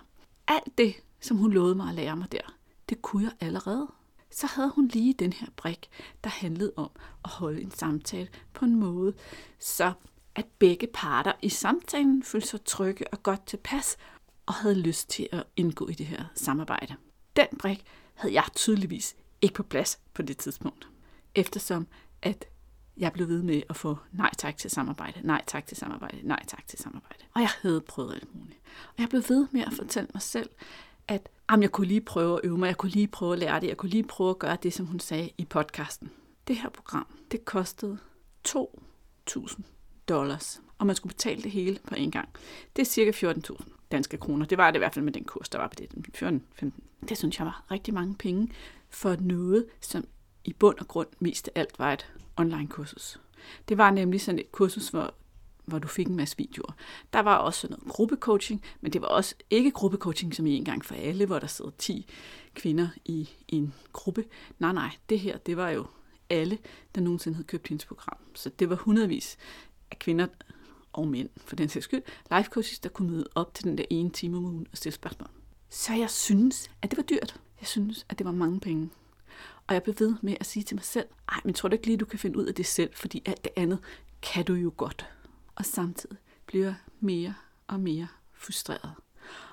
Alt 0.49 0.79
det, 0.79 0.95
som 1.21 1.37
hun 1.37 1.53
lovede 1.53 1.75
mig 1.75 1.89
at 1.89 1.95
lære 1.95 2.17
mig 2.17 2.33
der, 2.33 2.55
det 2.89 3.03
kunne 3.03 3.23
jeg 3.23 3.33
allerede 3.41 3.89
så 4.35 4.47
havde 4.47 4.71
hun 4.71 4.89
lige 4.89 5.15
den 5.15 5.33
her 5.33 5.47
brik, 5.57 5.89
der 6.25 6.31
handlede 6.31 6.73
om 6.77 6.91
at 7.25 7.31
holde 7.31 7.63
en 7.63 7.71
samtale 7.71 8.29
på 8.53 8.65
en 8.65 8.75
måde, 8.75 9.15
så 9.59 9.93
at 10.35 10.47
begge 10.59 10.87
parter 10.87 11.33
i 11.43 11.49
samtalen 11.49 12.23
følte 12.23 12.49
sig 12.49 12.65
trygge 12.65 13.13
og 13.13 13.23
godt 13.23 13.47
tilpas, 13.47 13.97
og 14.47 14.55
havde 14.55 14.75
lyst 14.75 15.11
til 15.11 15.29
at 15.33 15.45
indgå 15.57 15.89
i 15.89 15.93
det 15.93 16.07
her 16.07 16.25
samarbejde. 16.35 16.95
Den 17.37 17.47
brik 17.59 17.85
havde 18.15 18.35
jeg 18.35 18.45
tydeligvis 18.55 19.17
ikke 19.43 19.55
på 19.55 19.63
plads 19.63 20.01
på 20.15 20.23
det 20.23 20.37
tidspunkt, 20.37 20.89
eftersom 21.35 21.87
at 22.23 22.45
jeg 22.97 23.13
blev 23.13 23.29
ved 23.29 23.43
med 23.43 23.63
at 23.69 23.77
få 23.77 23.99
nej 24.13 24.31
tak 24.39 24.57
til 24.57 24.71
samarbejde, 24.71 25.21
nej 25.27 25.43
tak 25.47 25.67
til 25.67 25.77
samarbejde, 25.77 26.19
nej 26.23 26.45
tak 26.49 26.69
til 26.69 26.79
samarbejde. 26.79 27.25
Og 27.35 27.41
jeg 27.41 27.51
havde 27.63 27.81
prøvet 27.81 28.15
alt 28.15 28.35
muligt. 28.35 28.59
Og 28.89 28.95
jeg 28.99 29.09
blev 29.09 29.23
ved 29.29 29.47
med 29.51 29.61
at 29.61 29.73
fortælle 29.73 30.09
mig 30.15 30.23
selv, 30.23 30.51
at 31.09 31.29
jamen, 31.51 31.63
jeg 31.63 31.73
kunne 31.73 31.87
lige 31.87 32.01
prøve 32.01 32.35
at 32.35 32.41
øve 32.45 32.59
mig, 32.59 32.67
jeg 32.67 32.77
kunne 32.77 32.93
lige 32.93 33.09
prøve 33.09 33.33
at 33.33 33.39
lære 33.39 33.61
det, 33.61 33.67
jeg 33.67 33.77
kunne 33.77 33.91
lige 33.91 34.05
prøve 34.05 34.31
at 34.31 34.39
gøre 34.39 34.57
det, 34.63 34.73
som 34.73 34.87
hun 34.87 35.01
sagde 35.01 35.31
i 35.39 35.45
podcasten. 35.45 36.11
Det 36.49 36.57
her 36.57 36.69
program, 36.69 37.07
det 37.31 37.45
kostede 37.45 37.99
2.000 38.49 39.63
dollars, 40.09 40.61
og 40.79 40.87
man 40.87 40.97
skulle 40.97 41.15
betale 41.15 41.43
det 41.43 41.51
hele 41.51 41.79
på 41.89 41.95
en 41.95 42.11
gang. 42.11 42.29
Det 42.77 42.83
er 42.83 42.87
cirka 42.87 43.33
14.000 43.33 43.65
danske 43.93 44.17
kroner. 44.17 44.47
Det 44.47 44.59
var 44.59 44.71
det 44.71 44.77
i 44.77 44.79
hvert 44.79 44.95
fald 44.95 45.05
med 45.05 45.13
den 45.13 45.25
kurs, 45.25 45.49
der 45.49 45.59
var 45.59 45.69
på 45.69 45.75
det. 45.75 45.89
14-15. 46.63 46.71
Det 47.09 47.19
synes 47.19 47.39
jeg 47.39 47.47
var 47.47 47.65
rigtig 47.71 47.95
mange 47.95 48.15
penge 48.15 48.53
for 48.91 49.17
noget, 49.21 49.67
som 49.81 50.05
i 50.45 50.53
bund 50.53 50.79
og 50.79 50.89
grund 50.89 51.09
mest 51.19 51.49
af 51.49 51.61
alt 51.61 51.79
var 51.79 51.93
et 51.93 52.13
online 52.37 52.69
kursus. 52.69 53.21
Det 53.69 53.79
var 53.79 53.91
nemlig 53.91 54.21
sådan 54.21 54.39
et 54.39 54.53
kursus, 54.53 54.89
hvor 54.89 55.15
hvor 55.65 55.79
du 55.79 55.89
fik 55.89 56.07
en 56.07 56.17
masse 56.17 56.37
videoer. 56.37 56.73
Der 57.13 57.21
var 57.21 57.37
også 57.37 57.69
noget 57.71 57.85
gruppecoaching, 57.89 58.63
men 58.81 58.93
det 58.93 59.03
var 59.03 59.09
også 59.09 59.35
ikke 59.51 59.71
gruppecoaching 59.71 60.35
som 60.35 60.47
i 60.47 60.57
en 60.57 60.65
gang 60.65 60.85
for 60.85 60.95
alle, 60.95 61.27
hvor 61.27 61.39
der 61.39 61.47
sidder 61.47 61.71
10 61.79 62.07
kvinder 62.55 62.89
i 63.05 63.29
en 63.49 63.75
gruppe. 63.93 64.25
Nej, 64.59 64.73
nej, 64.73 64.91
det 65.09 65.21
her, 65.21 65.39
det 65.39 65.57
var 65.57 65.71
jo 65.71 65.87
alle, 66.31 66.59
der 66.95 67.01
nogensinde 67.01 67.37
havde 67.37 67.47
købt 67.47 67.69
hendes 67.69 67.85
program. 67.85 68.19
Så 68.35 68.49
det 68.49 68.71
var 68.71 68.77
hundredvis 68.77 69.37
af 69.91 69.99
kvinder 69.99 70.27
og 70.93 71.09
mænd, 71.09 71.29
for 71.37 71.57
den 71.57 71.69
sags 71.69 71.85
skyld, 71.85 72.03
life 72.37 72.51
coaches, 72.51 72.79
der 72.79 72.89
kunne 72.89 73.11
møde 73.11 73.27
op 73.35 73.55
til 73.55 73.65
den 73.65 73.79
der 73.79 73.85
ene 73.91 74.11
time 74.11 74.37
om 74.37 74.45
ugen 74.45 74.67
og 74.73 74.77
stille 74.77 74.95
spørgsmål. 74.95 75.29
Så 75.69 75.95
jeg 75.95 76.11
synes, 76.11 76.71
at 76.83 76.91
det 76.91 76.97
var 76.97 77.03
dyrt. 77.03 77.41
Jeg 77.61 77.69
synes, 77.69 78.07
at 78.09 78.19
det 78.19 78.25
var 78.25 78.33
mange 78.33 78.61
penge. 78.61 78.91
Og 79.67 79.75
jeg 79.75 79.83
blev 79.83 79.95
ved 79.99 80.15
med 80.23 80.37
at 80.41 80.47
sige 80.47 80.63
til 80.63 80.77
mig 80.77 80.85
selv, 80.85 81.07
ej, 81.29 81.41
men 81.45 81.55
tror 81.55 81.69
du 81.69 81.75
ikke 81.75 81.87
lige, 81.87 81.97
du 81.97 82.05
kan 82.05 82.19
finde 82.19 82.39
ud 82.39 82.47
af 82.47 82.55
det 82.55 82.67
selv, 82.67 82.91
fordi 82.95 83.23
alt 83.27 83.45
det 83.45 83.53
andet 83.57 83.79
kan 84.23 84.45
du 84.45 84.55
jo 84.55 84.73
godt 84.77 85.07
og 85.55 85.65
samtidig 85.65 86.17
bliver 86.47 86.65
jeg 86.65 86.75
mere 87.01 87.35
og 87.67 87.81
mere 87.81 88.09
frustreret. 88.33 88.93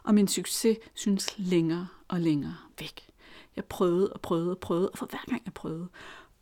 Og 0.03 0.13
min 0.13 0.27
succes 0.27 0.77
synes 0.94 1.38
længere 1.38 1.88
og 2.08 2.20
længere 2.20 2.58
væk. 2.80 3.08
Jeg 3.56 3.65
prøvede 3.65 4.13
og 4.13 4.22
prøvede 4.22 4.51
og 4.51 4.58
prøvede, 4.58 4.89
og 4.89 4.98
for 4.98 5.06
hver 5.06 5.25
gang 5.27 5.41
jeg 5.46 5.53
prøvede, 5.53 5.88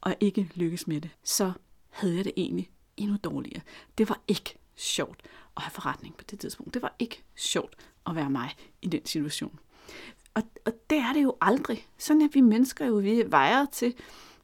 og 0.02 0.16
ikke 0.20 0.52
lykkes 0.56 0.88
med 0.88 1.02
det, 1.02 1.10
så 1.24 1.52
havde 1.90 2.16
jeg 2.16 2.26
det 2.26 2.34
egentlig 2.38 2.72
endnu 2.98 3.18
dårligere. 3.24 3.62
Det 3.98 4.10
var 4.10 4.22
ikke 4.28 4.56
sjovt 4.76 5.22
at 5.58 5.64
have 5.64 5.72
forretning 5.72 6.18
på 6.18 6.24
det 6.32 6.40
tidspunkt. 6.40 6.74
Det 6.74 6.82
var 6.82 6.96
ikke 7.00 7.24
sjovt 7.36 7.76
at 8.08 8.16
være 8.16 8.30
mig 8.30 8.56
i 8.82 8.88
den 8.88 9.06
situation. 9.06 9.60
Og, 10.34 10.44
og 10.66 10.74
det 10.90 10.98
er 10.98 11.14
det 11.14 11.24
jo 11.24 11.36
aldrig. 11.42 11.88
Sådan 11.98 12.22
er 12.22 12.28
vi 12.34 12.42
mennesker 12.42 12.86
jo, 12.86 12.96
vi 12.96 13.24
vejer 13.28 13.66
til, 13.66 13.96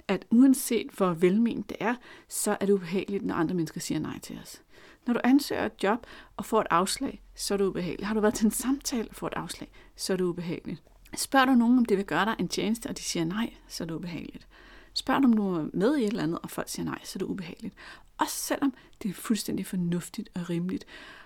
at 0.08 0.25
uanset 0.30 0.92
hvor 0.92 1.13
velment 1.13 1.70
det 1.70 1.77
er, 1.80 1.96
så 2.27 2.58
er 2.60 2.65
det 2.65 2.74
ubehageligt, 2.74 3.25
når 3.25 3.36
andre 3.36 3.56
mennesker 3.56 3.80
siger 3.80 4.00
nej 4.00 4.20
til 4.20 4.39
os. 4.42 4.62
Når 5.06 5.13
du 5.13 5.20
ansøger 5.24 5.65
et 5.65 5.84
job 5.84 6.06
og 6.38 6.46
får 6.46 6.62
et 6.62 6.68
afslag, 6.70 7.22
så 7.36 7.54
er 7.54 7.58
det 7.58 7.65
ubehageligt. 7.65 8.08
Har 8.08 8.13
du 8.13 8.20
været 8.20 8.34
til 8.34 8.46
en 8.46 8.51
samtale 8.51 9.10
og 9.10 9.15
får 9.15 9.27
et 9.27 9.34
afslag, 9.34 9.72
så 9.96 10.13
er 10.13 10.18
det 10.18 10.24
ubehageligt. 10.24 10.84
Spørger 11.15 11.46
du 11.46 11.54
nogen, 11.54 11.77
om 11.77 11.86
det 11.86 11.98
vil 11.98 12.06
gøre 12.06 12.25
dig 12.25 12.36
en 12.39 12.48
tjeneste, 12.48 12.88
og 12.88 12.98
de 12.98 13.04
siger 13.04 13.25
nej, 13.25 13.54
så 13.68 13.84
er 13.84 13.88
det 13.88 13.96
ubehageligt. 13.96 14.48
Spørger 14.94 15.20
du, 15.20 15.27
om 15.27 15.34
du 15.34 15.56
er 15.56 15.65
med 15.74 15.98
i 15.98 16.04
et 16.04 16.08
eller 16.08 16.24
andet, 16.24 16.39
og 16.44 16.51
folk 16.51 16.70
siger 16.70 16.86
nej, 16.86 17.00
så 17.04 17.18
er 17.18 17.20
det 17.20 17.25
ubehageligt. 17.25 17.75
Også 18.18 18.36
selvom 18.36 18.74
det 19.04 19.10
er 19.10 19.13
fuldstændig 19.13 19.65
fornuftigt 19.65 20.30
og 20.36 20.50
rimeligt, 20.50 20.86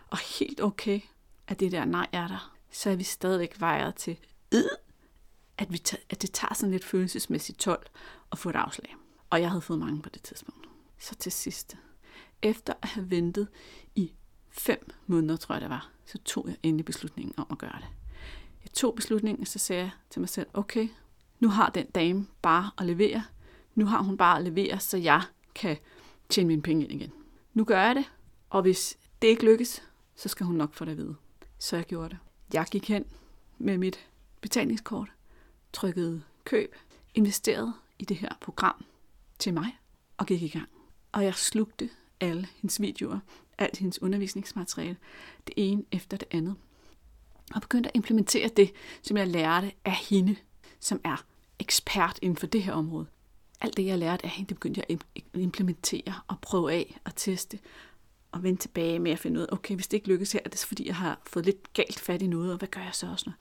og 0.10 0.18
helt 0.40 0.62
okay, 0.62 1.00
at 1.48 1.60
det 1.60 1.72
der 1.72 1.86
nej 1.86 2.08
er 2.12 2.28
der, 2.28 2.56
så 2.72 2.90
er 2.90 2.96
vi 2.96 3.04
stadigvæk 3.04 3.60
vejet 3.60 3.96
til, 3.96 4.18
øh, 4.54 4.64
at, 5.58 5.74
vi 5.74 5.82
at 6.10 6.22
det 6.22 6.32
tager 6.32 6.54
sådan 6.54 6.72
lidt 6.72 6.86
følelsesmæssigt 6.86 7.60
12 7.60 7.88
at 8.32 8.38
få 8.38 8.50
et 8.50 8.56
afslag. 8.56 8.96
Og 9.30 9.42
jeg 9.42 9.50
havde 9.50 9.62
fået 9.62 9.80
mange 9.80 10.02
på 10.02 10.10
det 10.10 10.22
tidspunkt. 10.22 10.68
Så 11.00 11.16
til 11.16 11.32
sidst, 11.32 11.78
efter 12.42 12.74
at 12.82 12.90
have 12.90 13.10
ventet 13.10 13.48
i 13.96 14.14
fem 14.50 14.90
måneder, 15.08 15.38
tror 15.38 15.56
jeg 15.56 15.62
det 15.62 15.70
var, 15.70 15.90
så 16.06 16.18
tog 16.18 16.48
jeg 16.48 16.58
endelig 16.64 16.86
beslutningen 16.86 17.34
om 17.38 17.48
at 17.52 17.58
gøre 17.58 17.80
det. 17.80 17.88
Jeg 18.64 18.72
tog 18.74 18.96
beslutningen, 18.96 19.42
og 19.42 19.48
så 19.48 19.60
sagde 19.60 19.82
jeg 19.82 19.92
til 20.10 20.20
mig 20.20 20.30
selv, 20.30 20.48
okay, 20.54 20.90
nu 21.40 21.50
har 21.50 21.70
den 21.70 21.86
dame 21.86 22.28
bare 22.42 22.72
at 22.78 22.86
levere. 22.86 23.24
Nu 23.76 23.86
har 23.86 24.04
hun 24.04 24.18
bare 24.18 24.38
at 24.38 24.44
levere, 24.44 24.80
så 24.80 24.98
jeg 24.98 25.22
kan 25.56 25.78
tjene 26.30 26.48
mine 26.48 26.62
penge 26.62 26.84
ind 26.84 27.02
igen. 27.02 27.12
Nu 27.54 27.64
gør 27.64 27.82
jeg 27.82 27.96
det, 27.96 28.06
og 28.50 28.62
hvis 28.62 28.98
det 29.22 29.28
ikke 29.28 29.46
lykkes, 29.46 29.84
så 30.16 30.30
skal 30.30 30.46
hun 30.46 30.56
nok 30.56 30.74
få 30.74 30.86
det 30.86 30.92
at 30.92 30.98
vide. 30.98 31.16
Så 31.60 31.76
jeg 31.76 31.86
gjorde 31.86 32.10
det. 32.10 32.18
Jeg 32.54 32.66
gik 32.72 32.90
hen 32.90 33.06
med 33.58 33.78
mit 33.78 34.08
betalingskort, 34.42 35.12
trykkede 35.74 36.24
køb, 36.46 36.76
investerede 37.16 37.74
i 38.00 38.06
det 38.06 38.18
her 38.18 38.30
program 38.42 38.86
til 39.40 39.54
mig 39.54 39.78
og 40.18 40.26
gik 40.26 40.42
i 40.42 40.48
gang. 40.48 40.70
Og 41.12 41.24
jeg 41.24 41.36
slugte 41.36 41.90
alle 42.20 42.48
hendes 42.62 42.82
videoer, 42.82 43.20
alt 43.58 43.78
hendes 43.78 44.02
undervisningsmateriale, 44.02 44.98
det 45.48 45.54
ene 45.58 45.84
efter 45.92 46.18
det 46.18 46.28
andet. 46.32 46.56
Og 47.56 47.62
begyndte 47.62 47.90
at 47.90 47.96
implementere 47.96 48.48
det, 48.48 48.72
som 49.02 49.18
jeg 49.18 49.28
lærte 49.28 49.72
af 49.86 49.96
hende, 49.96 50.36
som 50.80 51.02
er 51.04 51.26
ekspert 51.60 52.20
inden 52.22 52.38
for 52.38 52.48
det 52.48 52.64
her 52.64 52.74
område. 52.74 53.08
Alt 53.62 53.78
det, 53.78 53.86
jeg 53.86 53.98
lærte 53.98 54.26
af 54.26 54.30
hende, 54.32 54.50
det 54.50 54.56
begyndte 54.58 54.84
jeg 54.88 55.00
at 55.16 55.24
implementere 55.34 56.14
og 56.28 56.40
prøve 56.42 56.74
af 56.74 57.00
og 57.06 57.16
teste 57.16 57.60
og 58.32 58.44
vende 58.44 58.60
tilbage 58.60 59.00
med 59.00 59.12
at 59.12 59.20
finde 59.20 59.40
ud 59.40 59.46
af, 59.46 59.54
okay, 59.54 59.76
hvis 59.76 59.88
det 59.88 59.98
ikke 59.98 60.08
lykkes 60.08 60.32
her, 60.32 60.40
er 60.46 60.50
det 60.50 60.60
fordi, 60.60 60.88
jeg 60.88 60.96
har 60.96 61.22
fået 61.28 61.46
lidt 61.46 61.74
galt 61.74 62.00
fat 62.00 62.22
i 62.22 62.28
noget, 62.28 62.52
og 62.52 62.58
hvad 62.58 62.68
gør 62.68 62.82
jeg 62.82 62.96
så 62.96 63.08
også 63.08 63.24
nu? 63.28 63.34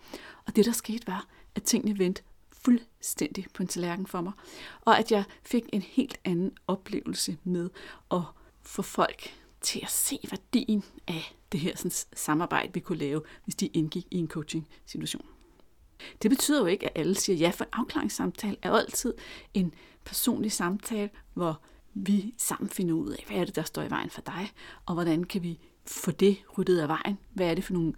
Og 0.46 0.56
det, 0.56 0.64
der 0.64 0.72
skete, 0.72 1.06
var, 1.06 1.26
at 1.54 1.62
tingene 1.62 1.98
vendte 1.98 2.22
fuldstændig 2.52 3.46
på 3.54 3.62
en 3.62 3.68
tallerken 3.68 4.06
for 4.06 4.20
mig, 4.20 4.32
og 4.80 4.98
at 4.98 5.12
jeg 5.12 5.24
fik 5.42 5.64
en 5.72 5.82
helt 5.82 6.18
anden 6.24 6.52
oplevelse 6.66 7.36
med 7.44 7.70
at 8.10 8.22
få 8.62 8.82
folk 8.82 9.34
til 9.60 9.80
at 9.82 9.90
se 9.90 10.18
værdien 10.30 10.84
af 11.08 11.34
det 11.52 11.60
her 11.60 11.76
sådan, 11.76 11.90
samarbejde, 12.16 12.74
vi 12.74 12.80
kunne 12.80 12.98
lave, 12.98 13.22
hvis 13.44 13.54
de 13.54 13.66
indgik 13.66 14.06
i 14.10 14.16
en 14.16 14.28
coaching-situation. 14.28 15.26
Det 16.22 16.30
betyder 16.30 16.60
jo 16.60 16.66
ikke, 16.66 16.86
at 16.86 16.92
alle 17.00 17.14
siger 17.14 17.36
ja, 17.36 17.50
for 17.50 17.64
en 17.64 17.70
afklaringssamtale 17.72 18.56
er 18.62 18.70
altid 18.70 19.14
en 19.54 19.74
personlig 20.04 20.52
samtale, 20.52 21.10
hvor 21.34 21.60
vi 22.06 22.34
sammen 22.38 22.70
finder 22.70 22.94
ud 22.94 23.10
af, 23.10 23.24
hvad 23.26 23.36
er 23.36 23.44
det, 23.44 23.56
der 23.56 23.62
står 23.62 23.82
i 23.82 23.90
vejen 23.90 24.10
for 24.10 24.20
dig, 24.20 24.50
og 24.86 24.94
hvordan 24.94 25.24
kan 25.24 25.42
vi 25.42 25.58
få 25.86 26.10
det 26.10 26.36
ryddet 26.58 26.80
af 26.80 26.88
vejen? 26.88 27.18
Hvad 27.34 27.50
er 27.50 27.54
det 27.54 27.64
for 27.64 27.72
nogle 27.72 27.92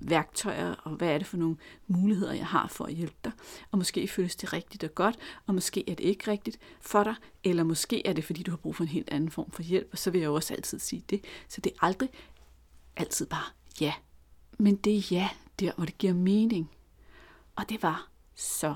værktøjer, 0.00 0.74
og 0.74 0.90
hvad 0.90 1.08
er 1.08 1.18
det 1.18 1.26
for 1.26 1.36
nogle 1.36 1.56
muligheder, 1.86 2.32
jeg 2.32 2.46
har 2.46 2.68
for 2.68 2.84
at 2.84 2.94
hjælpe 2.94 3.16
dig? 3.24 3.32
Og 3.70 3.78
måske 3.78 4.08
føles 4.08 4.36
det 4.36 4.52
rigtigt 4.52 4.84
og 4.84 4.94
godt, 4.94 5.16
og 5.46 5.54
måske 5.54 5.90
er 5.90 5.94
det 5.94 6.04
ikke 6.04 6.30
rigtigt 6.30 6.58
for 6.80 7.04
dig, 7.04 7.14
eller 7.44 7.64
måske 7.64 8.06
er 8.06 8.12
det, 8.12 8.24
fordi 8.24 8.42
du 8.42 8.50
har 8.50 8.58
brug 8.58 8.76
for 8.76 8.84
en 8.84 8.88
helt 8.88 9.08
anden 9.10 9.30
form 9.30 9.50
for 9.50 9.62
hjælp, 9.62 9.88
og 9.92 9.98
så 9.98 10.10
vil 10.10 10.18
jeg 10.20 10.26
jo 10.26 10.34
også 10.34 10.54
altid 10.54 10.78
sige 10.78 11.04
det. 11.10 11.24
Så 11.48 11.60
det 11.60 11.72
er 11.72 11.86
aldrig 11.86 12.08
altid 12.96 13.26
bare 13.26 13.44
ja. 13.80 13.92
Men 14.58 14.76
det 14.76 14.96
er 14.96 15.02
ja, 15.10 15.28
der 15.60 15.72
hvor 15.76 15.84
det 15.84 15.98
giver 15.98 16.14
mening. 16.14 16.70
Og 17.56 17.68
det 17.68 17.82
var 17.82 18.08
så 18.34 18.74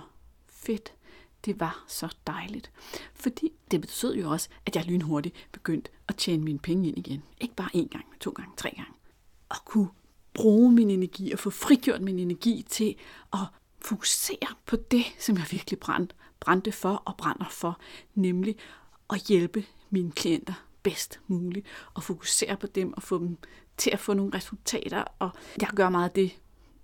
fedt. 0.48 0.95
Det 1.44 1.60
var 1.60 1.84
så 1.88 2.16
dejligt. 2.26 2.70
Fordi 3.14 3.52
det 3.70 3.80
betød 3.80 4.14
jo 4.14 4.30
også, 4.30 4.48
at 4.66 4.76
jeg 4.76 4.84
lynhurtigt 4.84 5.48
begyndte 5.52 5.90
at 6.08 6.16
tjene 6.16 6.44
mine 6.44 6.58
penge 6.58 6.88
ind 6.88 6.98
igen. 6.98 7.22
Ikke 7.40 7.54
bare 7.54 7.70
én 7.74 7.88
gang, 7.88 8.04
men 8.10 8.18
to 8.20 8.30
gange, 8.30 8.52
tre 8.56 8.70
gange. 8.70 8.92
Og 9.48 9.56
kunne 9.64 9.88
bruge 10.34 10.72
min 10.72 10.90
energi 10.90 11.32
og 11.32 11.38
få 11.38 11.50
frigjort 11.50 12.02
min 12.02 12.18
energi 12.18 12.64
til 12.68 12.96
at 13.32 13.38
fokusere 13.78 14.54
på 14.66 14.76
det, 14.76 15.04
som 15.18 15.36
jeg 15.36 15.46
virkelig 15.50 15.78
brændte, 15.78 16.14
brændte 16.40 16.72
for 16.72 17.02
og 17.04 17.16
brænder 17.16 17.48
for, 17.50 17.80
nemlig 18.14 18.56
at 19.10 19.20
hjælpe 19.20 19.64
mine 19.90 20.12
klienter 20.12 20.54
bedst 20.82 21.20
muligt 21.26 21.66
og 21.94 22.02
fokusere 22.02 22.56
på 22.56 22.66
dem 22.66 22.92
og 22.92 23.02
få 23.02 23.18
dem 23.18 23.38
til 23.76 23.90
at 23.90 23.98
få 23.98 24.14
nogle 24.14 24.34
resultater. 24.34 25.04
Og 25.18 25.30
jeg 25.60 25.68
gør 25.76 25.88
meget 25.88 26.08
af 26.08 26.10
det 26.10 26.30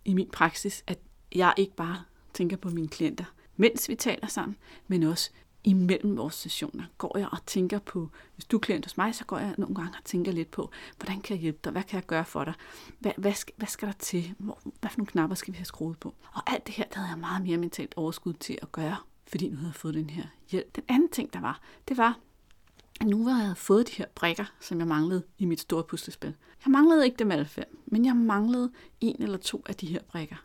i 0.05 0.15
min 0.15 0.31
praksis, 0.31 0.85
at 0.87 0.99
jeg 1.35 1.55
ikke 1.57 1.77
bare 1.77 2.03
tænker 2.35 2.57
på 2.57 2.71
mine 2.71 2.89
klienter, 2.89 3.25
mens 3.57 3.89
vi 3.89 3.95
taler 3.95 4.27
sammen, 4.27 4.57
men 4.89 5.03
også 5.03 5.31
imellem 5.65 6.17
vores 6.17 6.35
sessioner 6.35 6.85
går 6.99 7.19
jeg 7.19 7.29
og 7.33 7.47
tænker 7.47 7.79
på, 7.79 8.11
hvis 8.35 8.45
du 8.45 8.57
er 8.57 8.61
klient 8.61 8.87
hos 8.87 8.97
mig, 8.97 9.15
så 9.15 9.25
går 9.25 9.39
jeg 9.39 9.55
nogle 9.59 9.75
gange 9.75 9.91
og 9.99 10.05
tænker 10.05 10.33
lidt 10.33 10.51
på, 10.51 10.71
hvordan 10.97 11.21
kan 11.21 11.37
jeg 11.37 11.41
hjælpe 11.43 11.59
dig, 11.65 11.73
hvad 11.73 11.83
kan 11.83 11.97
jeg 11.97 12.07
gøre 12.07 12.25
for 12.25 12.45
dig, 12.45 12.55
hvad, 12.99 13.13
hvad, 13.17 13.35
skal, 13.35 13.55
hvad 13.57 13.69
skal 13.69 13.89
der 13.89 13.95
til, 13.95 14.35
Hvor, 14.39 14.61
hvad 14.81 14.91
for 14.91 14.99
nogle 14.99 15.07
knapper 15.07 15.37
skal 15.37 15.53
vi 15.53 15.57
have 15.57 15.65
skruet 15.65 15.99
på. 15.99 16.15
Og 16.33 16.53
alt 16.53 16.67
det 16.67 16.75
her, 16.75 16.85
der 16.85 16.99
havde 16.99 17.11
jeg 17.11 17.19
meget 17.19 17.43
mere 17.43 17.57
mentalt 17.57 17.95
overskud 17.97 18.33
til 18.33 18.59
at 18.63 18.73
gøre, 18.73 18.97
fordi 19.27 19.49
nu 19.49 19.57
havde 19.57 19.69
jeg 19.69 19.75
fået 19.75 19.95
den 19.95 20.11
her 20.11 20.25
hjælp. 20.51 20.77
Den 20.77 20.85
anden 20.89 21.09
ting, 21.09 21.33
der 21.33 21.41
var, 21.41 21.61
det 21.89 21.97
var, 21.97 22.19
at 23.01 23.07
nu 23.07 23.25
var 23.25 23.43
jeg 23.43 23.57
fået 23.57 23.89
de 23.89 23.93
her 23.93 24.07
brikker, 24.15 24.45
som 24.61 24.79
jeg 24.79 24.87
manglede 24.87 25.23
i 25.39 25.45
mit 25.45 25.61
store 25.61 25.85
puslespil. 25.85 26.35
Jeg 26.65 26.71
manglede 26.71 27.05
ikke 27.05 27.17
dem 27.17 27.31
alle 27.31 27.47
fem, 27.47 27.79
men 27.87 28.05
jeg 28.05 28.17
manglede 28.17 28.73
en 29.01 29.23
eller 29.23 29.39
to 29.39 29.63
af 29.67 29.75
de 29.75 29.87
her 29.87 30.03
brikker. 30.03 30.37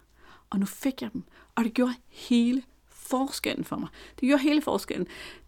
Og 0.49 0.59
nu 0.59 0.65
fik 0.65 1.01
jeg 1.01 1.13
dem, 1.13 1.23
og 1.55 1.63
det 1.63 1.73
gjorde 1.73 1.93
hele 2.07 2.63
forskellen 3.09 3.65
for 3.65 3.75
mig. 3.75 3.89
Det 4.19 4.27
gjorde 4.27 4.43
hele 4.43 4.61
forskellen 4.61 5.07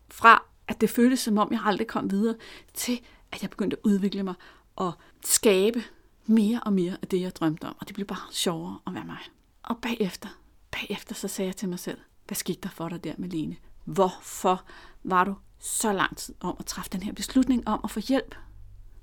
fra, 0.09 0.43
at 0.67 0.81
det 0.81 0.89
føltes 0.89 1.19
som 1.19 1.37
om, 1.37 1.51
jeg 1.51 1.61
aldrig 1.65 1.87
kom 1.87 2.11
videre, 2.11 2.35
til 2.73 2.99
at 3.31 3.41
jeg 3.41 3.49
begyndte 3.49 3.77
at 3.77 3.81
udvikle 3.83 4.23
mig 4.23 4.33
og 4.75 4.93
skabe 5.25 5.83
mere 6.25 6.59
og 6.65 6.73
mere 6.73 6.97
af 7.01 7.07
det, 7.07 7.21
jeg 7.21 7.35
drømte 7.35 7.65
om. 7.65 7.75
Og 7.79 7.87
det 7.87 7.95
blev 7.95 8.07
bare 8.07 8.31
sjovere 8.31 8.79
at 8.87 8.93
være 8.93 9.05
mig. 9.05 9.19
Og 9.63 9.77
bagefter, 9.77 10.29
bagefter 10.71 11.15
så 11.15 11.27
sagde 11.27 11.47
jeg 11.47 11.55
til 11.55 11.69
mig 11.69 11.79
selv, 11.79 11.97
hvad 12.27 12.35
skete 12.35 12.59
der 12.63 12.69
for 12.69 12.89
dig 12.89 13.03
der 13.03 13.13
med 13.17 13.55
Hvorfor 13.85 14.63
var 15.03 15.23
du 15.23 15.35
så 15.59 15.93
lang 15.93 16.17
tid 16.17 16.35
om 16.39 16.55
at 16.59 16.65
træffe 16.65 16.89
den 16.91 17.03
her 17.03 17.13
beslutning 17.13 17.67
om 17.67 17.79
at 17.83 17.91
få 17.91 17.99
hjælp? 17.99 18.35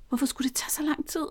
Hvorfor 0.09 0.25
skulle 0.25 0.49
det 0.49 0.55
tage 0.55 0.71
så 0.71 0.81
lang 0.81 1.07
tid? 1.07 1.27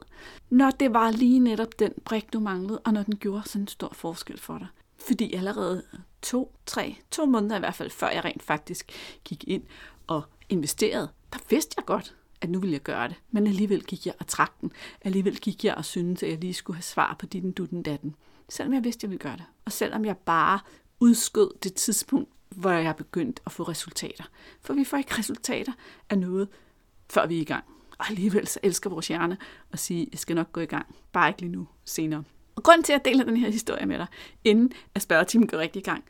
Når 0.50 0.70
det 0.70 0.94
var 0.94 1.10
lige 1.10 1.38
netop 1.38 1.78
den 1.78 1.92
brik, 2.04 2.32
du 2.32 2.40
manglede, 2.40 2.78
og 2.78 2.92
når 2.92 3.02
den 3.02 3.16
gjorde 3.16 3.48
sådan 3.48 3.62
en 3.62 3.68
stor 3.68 3.92
forskel 3.92 4.40
for 4.40 4.58
dig. 4.58 4.66
Fordi 5.06 5.34
allerede 5.34 5.82
to, 6.26 6.56
tre, 6.66 6.96
to 7.10 7.26
måneder 7.26 7.56
i 7.56 7.58
hvert 7.58 7.74
fald, 7.74 7.90
før 7.90 8.08
jeg 8.08 8.24
rent 8.24 8.42
faktisk 8.42 8.92
gik 9.24 9.44
ind 9.46 9.62
og 10.06 10.22
investerede, 10.48 11.08
der 11.32 11.38
vidste 11.50 11.74
jeg 11.76 11.84
godt, 11.84 12.14
at 12.40 12.50
nu 12.50 12.60
ville 12.60 12.72
jeg 12.72 12.80
gøre 12.80 13.08
det. 13.08 13.16
Men 13.30 13.46
alligevel 13.46 13.84
gik 13.84 14.06
jeg 14.06 14.14
og 14.18 14.26
trak 14.26 14.60
den. 14.60 14.72
Alligevel 15.00 15.38
gik 15.38 15.64
jeg 15.64 15.74
og 15.74 15.84
syntes, 15.84 16.22
at 16.22 16.30
jeg 16.30 16.38
lige 16.38 16.54
skulle 16.54 16.76
have 16.76 16.82
svar 16.82 17.16
på 17.18 17.26
din 17.26 17.52
dutten 17.52 17.82
datten. 17.82 18.14
Selvom 18.48 18.74
jeg 18.74 18.84
vidste, 18.84 18.98
at 18.98 19.02
jeg 19.02 19.10
ville 19.10 19.22
gøre 19.22 19.36
det. 19.36 19.44
Og 19.64 19.72
selvom 19.72 20.04
jeg 20.04 20.16
bare 20.16 20.60
udskød 21.00 21.50
det 21.62 21.74
tidspunkt, 21.74 22.30
hvor 22.48 22.70
jeg 22.70 22.96
begyndte 22.96 23.42
at 23.46 23.52
få 23.52 23.62
resultater. 23.62 24.24
For 24.60 24.74
vi 24.74 24.84
får 24.84 24.96
ikke 24.96 25.18
resultater 25.18 25.72
af 26.10 26.18
noget, 26.18 26.48
før 27.10 27.26
vi 27.26 27.36
er 27.36 27.40
i 27.40 27.44
gang. 27.44 27.64
Og 27.98 28.08
alligevel 28.08 28.46
så 28.46 28.60
elsker 28.62 28.90
vores 28.90 29.08
hjerne 29.08 29.38
at 29.72 29.78
sige, 29.78 30.08
jeg 30.12 30.18
skal 30.18 30.36
nok 30.36 30.52
gå 30.52 30.60
i 30.60 30.66
gang. 30.66 30.96
Bare 31.12 31.28
ikke 31.28 31.40
lige 31.40 31.52
nu, 31.52 31.68
senere. 31.84 32.24
Og 32.56 32.62
grunden 32.62 32.84
til, 32.84 32.92
at 32.92 33.00
jeg 33.04 33.12
deler 33.12 33.24
den 33.24 33.36
her 33.36 33.50
historie 33.50 33.86
med 33.86 33.98
dig, 33.98 34.06
inden 34.44 34.72
at 34.94 35.02
spørgetimen 35.02 35.48
går 35.48 35.58
rigtig 35.58 35.80
i 35.80 35.84
gang, 35.84 36.04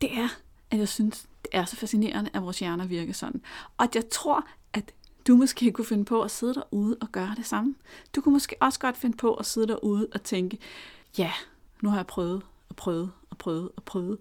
det 0.00 0.18
er, 0.18 0.28
at 0.70 0.78
jeg 0.78 0.88
synes, 0.88 1.26
det 1.42 1.50
er 1.52 1.64
så 1.64 1.76
fascinerende, 1.76 2.30
at 2.34 2.42
vores 2.42 2.58
hjerner 2.58 2.86
virker 2.86 3.12
sådan. 3.12 3.42
Og 3.78 3.84
at 3.84 3.94
jeg 3.94 4.08
tror, 4.08 4.46
at 4.72 4.92
du 5.26 5.36
måske 5.36 5.72
kunne 5.72 5.84
finde 5.84 6.04
på 6.04 6.22
at 6.22 6.30
sidde 6.30 6.54
derude 6.54 6.96
og 7.00 7.08
gøre 7.12 7.34
det 7.36 7.46
samme. 7.46 7.74
Du 8.16 8.20
kunne 8.20 8.32
måske 8.32 8.56
også 8.60 8.80
godt 8.80 8.96
finde 8.96 9.16
på 9.16 9.34
at 9.34 9.46
sidde 9.46 9.66
derude 9.66 10.08
og 10.14 10.22
tænke, 10.22 10.58
ja, 11.18 11.32
nu 11.82 11.88
har 11.88 11.96
jeg 11.96 12.06
prøvet 12.06 12.42
og 12.68 12.76
prøvet 12.76 13.10
og 13.30 13.38
prøvet 13.38 13.70
og 13.76 13.82
prøvet 13.82 14.18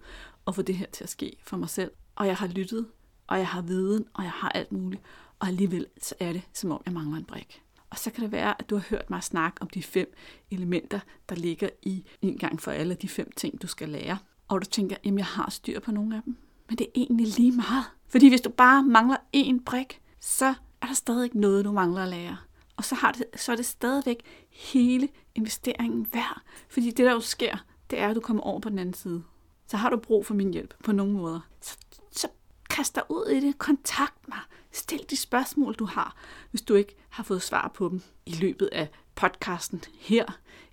at 0.48 0.56
få 0.56 0.62
det 0.62 0.76
her 0.76 0.86
til 0.86 1.04
at 1.04 1.10
ske 1.10 1.38
for 1.44 1.58
mig 1.58 1.70
selv. 1.70 1.92
Og 2.16 2.28
jeg 2.28 2.36
har 2.36 2.48
lyttet, 2.48 2.88
og 3.28 3.38
jeg 3.38 3.48
har 3.48 3.62
viden, 3.62 4.06
og 4.14 4.24
jeg 4.24 4.32
har 4.32 4.50
alt 4.50 4.72
muligt. 4.72 5.02
Og 5.40 5.48
alligevel 5.48 5.88
så 6.02 6.16
er 6.20 6.34
det, 6.34 6.42
som 6.54 6.72
om 6.72 6.82
jeg 6.86 6.94
mangler 6.94 7.18
en 7.18 7.26
brik. 7.26 7.65
Og 7.96 8.00
så 8.00 8.12
kan 8.12 8.24
det 8.24 8.32
være, 8.32 8.56
at 8.60 8.70
du 8.70 8.76
har 8.76 8.86
hørt 8.90 9.10
mig 9.10 9.24
snakke 9.24 9.62
om 9.62 9.70
de 9.70 9.84
fem 9.84 10.14
elementer, 10.52 11.00
der 11.30 11.36
ligger 11.36 11.70
i 11.82 12.06
en 12.22 12.38
gang 12.38 12.62
for 12.62 12.72
alle 12.72 12.96
de 12.96 13.10
fem 13.10 13.32
ting, 13.36 13.62
du 13.62 13.68
skal 13.68 13.90
lære. 13.90 14.18
Og 14.48 14.62
du 14.62 14.66
tænker, 14.66 14.96
at 15.04 15.16
jeg 15.16 15.26
har 15.26 15.50
styr 15.50 15.80
på 15.80 15.92
nogle 15.92 16.16
af 16.16 16.22
dem. 16.26 16.38
Men 16.70 16.78
det 16.78 16.88
er 16.88 16.92
egentlig 16.96 17.28
lige 17.28 17.52
meget. 17.52 17.86
Fordi 18.08 18.30
hvis 18.30 18.42
du 18.42 18.50
bare 18.50 18.84
mangler 18.84 19.18
én 19.36 19.64
brik, 19.66 20.02
så 20.20 20.54
er 20.82 20.86
der 20.86 20.94
stadig 20.94 21.24
ikke 21.24 21.40
noget, 21.40 21.66
du 21.66 21.72
mangler 21.72 22.04
at 22.04 22.10
lære. 22.10 22.38
Og 22.78 22.84
så, 22.84 22.96
har 22.96 23.12
det, 23.12 23.26
så 23.36 23.52
er 23.52 23.56
det 23.56 23.66
stadigvæk 23.66 24.24
hele 24.50 25.10
investeringen 25.36 26.08
værd. 26.14 26.42
Fordi 26.70 26.92
det, 26.92 27.06
der 27.06 27.12
jo 27.12 27.20
sker, 27.20 27.58
det 27.90 28.00
er, 28.00 28.10
at 28.10 28.16
du 28.16 28.22
kommer 28.22 28.44
over 28.44 28.60
på 28.60 28.70
den 28.70 28.80
anden 28.80 28.94
side. 28.94 29.24
Så 29.68 29.78
har 29.78 29.90
du 29.90 29.98
brug 29.98 30.26
for 30.26 30.34
min 30.34 30.54
hjælp 30.54 30.74
på 30.84 30.92
nogle 30.92 31.14
måder. 31.14 31.40
Så, 31.62 31.78
så 32.12 32.28
kast 32.70 32.96
dig 32.96 33.04
ud 33.10 33.26
i 33.26 33.40
det. 33.40 33.58
Kontakt 33.58 34.28
mig. 34.28 34.40
Stil 34.72 35.06
de 35.10 35.18
spørgsmål, 35.18 35.74
du 35.74 35.86
har, 35.86 36.16
hvis 36.52 36.62
du 36.62 36.76
ikke 36.76 36.96
har 37.16 37.24
fået 37.24 37.42
svar 37.42 37.72
på 37.74 37.90
dem 37.90 38.02
i 38.26 38.32
løbet 38.32 38.70
af 38.72 38.90
podcasten 39.16 39.84
her, 40.00 40.26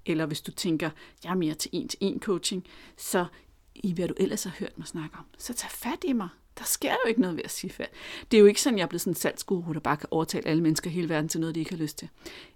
eller 0.06 0.26
hvis 0.26 0.40
du 0.40 0.52
tænker, 0.52 0.90
jeg 1.24 1.30
er 1.30 1.34
mere 1.34 1.54
til 1.54 1.70
en-til-en 1.72 2.20
coaching, 2.20 2.66
så 2.96 3.26
i 3.74 3.92
hvad 3.92 4.08
du 4.08 4.14
ellers 4.16 4.44
har 4.44 4.54
hørt 4.58 4.78
mig 4.78 4.86
snakke 4.86 5.16
om, 5.18 5.24
så 5.38 5.54
tag 5.54 5.70
fat 5.70 6.04
i 6.04 6.12
mig. 6.12 6.28
Der 6.58 6.64
sker 6.64 6.90
jo 6.90 7.08
ikke 7.08 7.20
noget 7.20 7.36
ved 7.36 7.44
at 7.44 7.50
sige 7.50 7.70
fat. 7.70 7.90
Det 8.30 8.36
er 8.36 8.40
jo 8.40 8.46
ikke 8.46 8.62
sådan, 8.62 8.78
jeg 8.78 8.84
er 8.84 8.88
blevet 8.88 9.00
sådan 9.00 9.10
en 9.10 9.16
salgsguru, 9.16 9.72
der 9.72 9.80
bare 9.80 9.96
kan 9.96 10.08
overtale 10.10 10.48
alle 10.48 10.62
mennesker 10.62 10.90
i 10.90 10.92
hele 10.92 11.08
verden 11.08 11.28
til 11.28 11.40
noget, 11.40 11.54
de 11.54 11.60
ikke 11.60 11.72
har 11.72 11.82
lyst 11.82 11.98
til. 11.98 12.08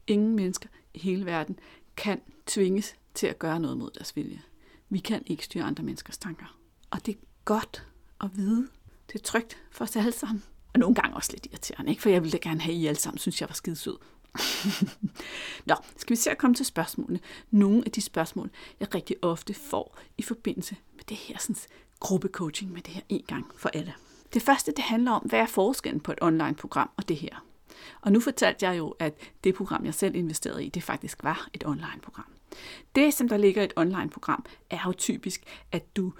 Ingen 0.06 0.36
mennesker 0.36 0.68
i 0.94 0.98
hele 0.98 1.26
verden 1.26 1.58
kan 1.96 2.20
tvinges 2.46 2.94
til 3.14 3.26
at 3.26 3.38
gøre 3.38 3.60
noget 3.60 3.78
mod 3.78 3.90
deres 3.90 4.16
vilje. 4.16 4.42
Vi 4.88 4.98
kan 4.98 5.22
ikke 5.26 5.44
styre 5.44 5.64
andre 5.64 5.84
menneskers 5.84 6.18
tanker. 6.18 6.58
Og 6.90 7.06
det 7.06 7.14
er 7.14 7.20
godt 7.44 7.86
at 8.20 8.36
vide. 8.36 8.68
Det 9.12 9.14
er 9.14 9.24
trygt 9.24 9.58
for 9.70 9.84
os 9.84 9.96
alle 9.96 10.12
sammen. 10.12 10.42
Og 10.76 10.80
nogle 10.80 10.94
gange 10.94 11.16
også 11.16 11.32
lidt 11.32 11.46
irriterende, 11.46 11.90
ikke? 11.90 12.02
for 12.02 12.08
jeg 12.08 12.22
ville 12.22 12.32
da 12.32 12.48
gerne 12.48 12.60
have, 12.60 12.74
at 12.74 12.80
I 12.80 12.86
alle 12.86 12.98
sammen 12.98 13.18
synes, 13.18 13.40
jeg 13.40 13.48
var 13.48 13.54
skide 13.54 13.76
sød. 13.76 13.96
Nå, 15.66 15.74
skal 15.96 16.10
vi 16.10 16.16
se 16.16 16.30
at 16.30 16.38
komme 16.38 16.54
til 16.54 16.66
spørgsmålene. 16.66 17.20
Nogle 17.50 17.82
af 17.86 17.92
de 17.92 18.00
spørgsmål, 18.00 18.50
jeg 18.80 18.94
rigtig 18.94 19.16
ofte 19.22 19.54
får 19.54 19.98
i 20.18 20.22
forbindelse 20.22 20.76
med 20.94 21.04
det 21.08 21.16
her 21.16 21.38
sådan, 21.38 21.56
gruppecoaching 22.00 22.72
med 22.72 22.82
det 22.82 22.94
her 22.94 23.00
en 23.08 23.22
gang 23.26 23.46
for 23.56 23.68
alle. 23.74 23.94
Det 24.34 24.42
første, 24.42 24.72
det 24.72 24.84
handler 24.84 25.10
om, 25.10 25.22
hvad 25.22 25.38
er 25.38 25.46
forskellen 25.46 26.00
på 26.00 26.12
et 26.12 26.18
online-program 26.22 26.90
og 26.96 27.08
det 27.08 27.16
her? 27.16 27.44
Og 28.00 28.12
nu 28.12 28.20
fortalte 28.20 28.66
jeg 28.66 28.78
jo, 28.78 28.94
at 28.98 29.14
det 29.44 29.54
program, 29.54 29.84
jeg 29.84 29.94
selv 29.94 30.14
investerede 30.14 30.64
i, 30.64 30.68
det 30.68 30.82
faktisk 30.82 31.24
var 31.24 31.48
et 31.52 31.66
online-program. 31.66 32.32
Det, 32.94 33.14
som 33.14 33.28
der 33.28 33.36
ligger 33.36 33.62
i 33.62 33.64
et 33.64 33.72
online-program, 33.76 34.44
er 34.70 34.78
jo 34.86 34.92
typisk, 34.92 35.42
at 35.72 35.96
du 35.96 36.12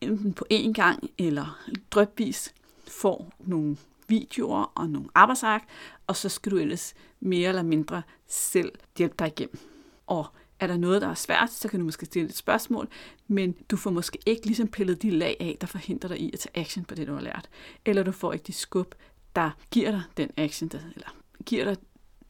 enten 0.00 0.32
på 0.32 0.46
én 0.52 0.72
gang 0.72 1.10
eller 1.18 1.58
drøbvis 1.90 2.54
får 2.86 3.32
nogle 3.38 3.76
videoer 4.08 4.72
og 4.74 4.90
nogle 4.90 5.08
arbejdsark, 5.14 5.64
og 6.06 6.16
så 6.16 6.28
skal 6.28 6.52
du 6.52 6.56
ellers 6.56 6.94
mere 7.20 7.48
eller 7.48 7.62
mindre 7.62 8.02
selv 8.26 8.72
hjælpe 8.98 9.14
dig 9.18 9.26
igennem. 9.26 9.58
Og 10.06 10.26
er 10.60 10.66
der 10.66 10.76
noget, 10.76 11.02
der 11.02 11.08
er 11.08 11.14
svært, 11.14 11.52
så 11.52 11.68
kan 11.68 11.80
du 11.80 11.84
måske 11.84 12.06
stille 12.06 12.28
et 12.28 12.36
spørgsmål, 12.36 12.88
men 13.28 13.52
du 13.52 13.76
får 13.76 13.90
måske 13.90 14.18
ikke 14.26 14.46
ligesom 14.46 14.68
pillet 14.68 15.02
de 15.02 15.10
lag 15.10 15.36
af, 15.40 15.56
der 15.60 15.66
forhindrer 15.66 16.08
dig 16.08 16.20
i 16.20 16.30
at 16.32 16.38
tage 16.38 16.58
action 16.58 16.84
på 16.84 16.94
det, 16.94 17.06
du 17.06 17.14
har 17.14 17.20
lært. 17.20 17.48
Eller 17.84 18.02
du 18.02 18.12
får 18.12 18.32
ikke 18.32 18.42
de 18.42 18.52
skub, 18.52 18.94
der 19.36 19.50
giver 19.70 19.90
dig 19.90 20.02
den 20.16 20.30
action, 20.36 20.68
der, 20.68 20.78
eller 20.94 21.16
giver 21.46 21.64
dig 21.64 21.76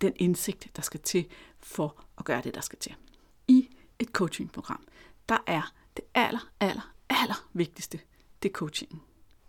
den 0.00 0.12
indsigt, 0.16 0.76
der 0.76 0.82
skal 0.82 1.00
til 1.00 1.26
for 1.58 2.04
at 2.18 2.24
gøre 2.24 2.42
det, 2.44 2.54
der 2.54 2.60
skal 2.60 2.78
til. 2.78 2.94
I 3.48 3.68
et 3.98 4.08
coachingprogram, 4.08 4.86
der 5.28 5.38
er 5.46 5.72
det 5.96 6.04
aller, 6.14 6.48
aller, 6.60 6.94
aller 7.08 7.48
vigtigste, 7.52 8.00
det 8.42 8.48
er 8.48 8.52
coachingen. 8.52 9.00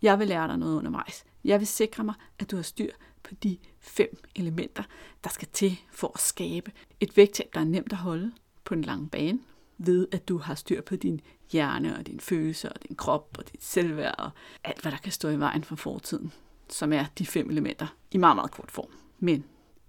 Jeg 0.02 0.20
vil 0.20 0.28
lære 0.28 0.48
dig 0.48 0.58
noget 0.58 0.78
undervejs. 0.78 1.26
Jeg 1.44 1.60
vil 1.60 1.68
sikre 1.68 2.04
mig, 2.04 2.16
at 2.40 2.52
du 2.52 2.56
har 2.56 2.64
styr 2.64 2.92
på 3.24 3.36
de 3.36 3.58
fem 3.80 4.24
elementer, 4.36 4.84
der 5.24 5.30
skal 5.30 5.48
til 5.54 5.80
for 5.92 6.12
at 6.16 6.22
skabe 6.22 6.72
et 7.00 7.18
vægttab, 7.18 7.50
der 7.54 7.60
er 7.60 7.66
nemt 7.66 7.92
at 7.92 7.98
holde 7.98 8.32
på 8.64 8.74
en 8.74 8.82
lang 8.82 9.12
bane, 9.12 9.40
ved 9.78 10.08
at 10.12 10.28
du 10.28 10.38
har 10.38 10.56
styr 10.56 10.82
på 10.82 10.96
din 10.96 11.22
hjerne 11.52 11.98
og 11.98 12.08
din 12.08 12.20
følelse 12.20 12.74
og 12.74 12.84
din 12.88 12.96
krop 12.96 13.36
og 13.40 13.52
dit 13.52 13.64
selvværd 13.64 14.16
og 14.18 14.32
alt, 14.64 14.82
hvad 14.82 14.92
der 14.92 14.98
kan 14.98 15.12
stå 15.12 15.30
i 15.30 15.40
vejen 15.40 15.64
for 15.64 15.76
fortiden, 15.76 16.34
som 16.70 16.94
er 16.94 17.06
de 17.18 17.26
fem 17.26 17.50
elementer 17.50 17.88
i 18.12 18.18
meget, 18.18 18.36
meget 18.36 18.52
kort 18.52 18.72
form. 18.72 18.92
Men 19.20 19.44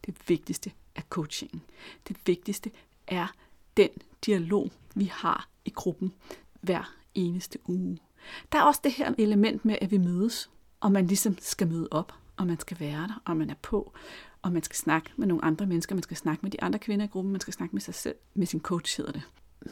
det 0.06 0.14
vigtigste 0.28 0.73
er 0.94 1.02
coachingen. 1.11 1.62
Det 2.08 2.16
vigtigste 2.26 2.70
er 3.06 3.26
den 3.76 3.90
dialog, 4.26 4.70
vi 4.94 5.04
har 5.04 5.49
i 5.64 5.70
gruppen 5.70 6.12
hver 6.61 6.94
eneste 7.14 7.58
uge. 7.66 7.99
Der 8.52 8.58
er 8.58 8.62
også 8.62 8.80
det 8.84 8.92
her 8.92 9.14
element 9.18 9.64
med, 9.64 9.78
at 9.80 9.90
vi 9.90 9.99
mødes, 9.99 10.50
og 10.85 10.93
man 10.93 11.07
ligesom 11.07 11.37
skal 11.41 11.69
møde 11.69 11.88
op, 11.91 12.12
og 12.37 12.47
man 12.47 12.61
skal 12.61 12.81
være 12.81 13.00
der, 13.00 13.23
og 13.25 13.37
man 13.37 13.50
er 13.50 13.55
på, 13.62 13.93
og 14.43 14.53
man 14.53 14.62
skal 14.62 14.76
snakke 14.76 15.11
med 15.17 15.26
nogle 15.26 15.45
andre 15.45 15.67
mennesker, 15.67 15.95
man 15.95 16.03
skal 16.03 16.17
snakke 16.17 16.43
med 16.43 16.50
de 16.50 16.62
andre 16.62 16.79
kvinder 16.79 17.05
i 17.05 17.09
gruppen, 17.09 17.33
man 17.33 17.41
skal 17.41 17.55
snakke 17.55 17.75
med 17.75 17.81
sig 17.81 17.95
selv, 17.95 18.14
med 18.35 18.47
sin 18.47 18.61
coach 18.61 18.97
hedder 18.97 19.12
det. 19.12 19.23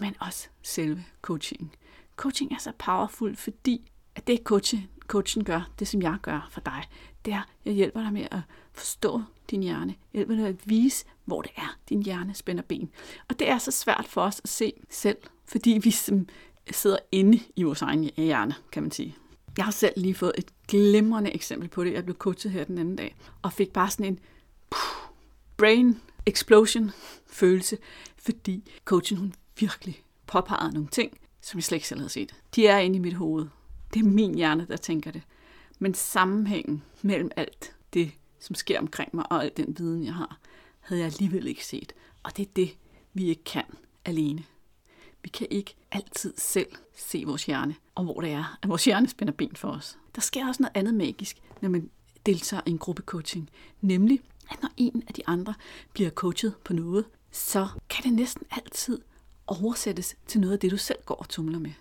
Men 0.00 0.14
også 0.20 0.48
selve 0.62 1.04
coaching. 1.22 1.76
Coaching 2.16 2.52
er 2.52 2.58
så 2.58 2.72
powerful, 2.78 3.36
fordi 3.36 3.90
at 4.14 4.26
det 4.26 4.40
coachen, 4.44 4.88
coachen 5.06 5.44
gør, 5.44 5.70
det 5.78 5.88
som 5.88 6.02
jeg 6.02 6.16
gør 6.22 6.48
for 6.50 6.60
dig, 6.60 6.82
det 7.24 7.32
er, 7.32 7.42
jeg 7.64 7.74
hjælper 7.74 8.02
dig 8.02 8.12
med 8.12 8.26
at 8.30 8.40
forstå 8.72 9.22
din 9.50 9.62
hjerne. 9.62 9.94
Jeg 10.12 10.18
hjælper 10.18 10.34
dig 10.34 10.46
at 10.46 10.68
vise, 10.68 11.04
hvor 11.24 11.42
det 11.42 11.50
er, 11.56 11.76
din 11.88 12.02
hjerne 12.02 12.34
spænder 12.34 12.62
ben. 12.62 12.90
Og 13.28 13.38
det 13.38 13.48
er 13.48 13.58
så 13.58 13.70
svært 13.70 14.06
for 14.08 14.22
os 14.22 14.40
at 14.44 14.50
se 14.50 14.72
selv, 14.90 15.18
fordi 15.44 15.80
vi 15.82 15.90
som 15.90 16.28
sidder 16.70 16.98
inde 17.12 17.40
i 17.56 17.62
vores 17.62 17.82
egen 17.82 18.10
hjerne, 18.16 18.54
kan 18.72 18.82
man 18.82 18.92
sige. 18.92 19.16
Jeg 19.56 19.64
har 19.64 19.72
selv 19.72 19.92
lige 19.96 20.14
fået 20.14 20.32
et 20.38 20.50
glimrende 20.68 21.34
eksempel 21.34 21.68
på 21.68 21.84
det. 21.84 21.92
Jeg 21.92 22.04
blev 22.04 22.16
coachet 22.16 22.52
her 22.52 22.64
den 22.64 22.78
anden 22.78 22.96
dag, 22.96 23.16
og 23.42 23.52
fik 23.52 23.72
bare 23.72 23.90
sådan 23.90 24.06
en 24.06 24.18
puh, 24.70 25.14
brain 25.56 26.00
explosion 26.26 26.90
følelse, 27.26 27.78
fordi 28.18 28.70
coachen 28.84 29.18
hun 29.18 29.34
virkelig 29.58 30.02
påpegede 30.26 30.74
nogle 30.74 30.88
ting, 30.88 31.18
som 31.42 31.58
jeg 31.58 31.64
slet 31.64 31.76
ikke 31.76 31.88
selv 31.88 32.00
havde 32.00 32.12
set. 32.12 32.34
De 32.56 32.66
er 32.66 32.78
inde 32.78 32.96
i 32.96 32.98
mit 32.98 33.14
hoved. 33.14 33.46
Det 33.94 34.00
er 34.00 34.04
min 34.04 34.34
hjerne, 34.34 34.66
der 34.68 34.76
tænker 34.76 35.10
det. 35.10 35.22
Men 35.78 35.94
sammenhængen 35.94 36.82
mellem 37.02 37.30
alt 37.36 37.76
det, 37.94 38.12
som 38.40 38.54
sker 38.54 38.78
omkring 38.80 39.10
mig, 39.16 39.32
og 39.32 39.44
al 39.44 39.52
den 39.56 39.78
viden, 39.78 40.04
jeg 40.04 40.14
har, 40.14 40.38
havde 40.80 41.00
jeg 41.00 41.06
alligevel 41.06 41.46
ikke 41.46 41.66
set. 41.66 41.92
Og 42.22 42.36
det 42.36 42.42
er 42.48 42.50
det, 42.56 42.76
vi 43.14 43.24
ikke 43.24 43.44
kan 43.44 43.64
alene. 44.04 44.44
Vi 45.22 45.28
kan 45.28 45.46
ikke 45.50 45.74
altid 45.92 46.34
selv 46.36 46.68
se 46.96 47.24
vores 47.26 47.44
hjerne, 47.44 47.74
og 47.94 48.04
hvor 48.04 48.20
det 48.20 48.30
er, 48.30 48.58
at 48.62 48.68
vores 48.68 48.84
hjerne 48.84 49.08
spænder 49.08 49.32
ben 49.32 49.56
for 49.56 49.68
os. 49.68 49.98
Der 50.14 50.20
sker 50.20 50.48
også 50.48 50.62
noget 50.62 50.76
andet 50.76 50.94
magisk, 50.94 51.36
når 51.60 51.68
man 51.68 51.90
deltager 52.26 52.62
i 52.66 52.70
en 52.70 52.78
gruppecoaching. 52.78 53.50
Nemlig, 53.80 54.20
at 54.50 54.62
når 54.62 54.70
en 54.76 55.02
af 55.08 55.14
de 55.14 55.22
andre 55.26 55.54
bliver 55.92 56.10
coachet 56.10 56.54
på 56.64 56.72
noget, 56.72 57.04
så 57.30 57.68
kan 57.90 58.04
det 58.04 58.12
næsten 58.12 58.46
altid 58.50 59.00
oversættes 59.46 60.16
til 60.26 60.40
noget 60.40 60.52
af 60.52 60.58
det, 60.58 60.70
du 60.70 60.76
selv 60.76 60.98
går 61.06 61.14
og 61.14 61.28
tumler 61.28 61.58
med. 61.58 61.72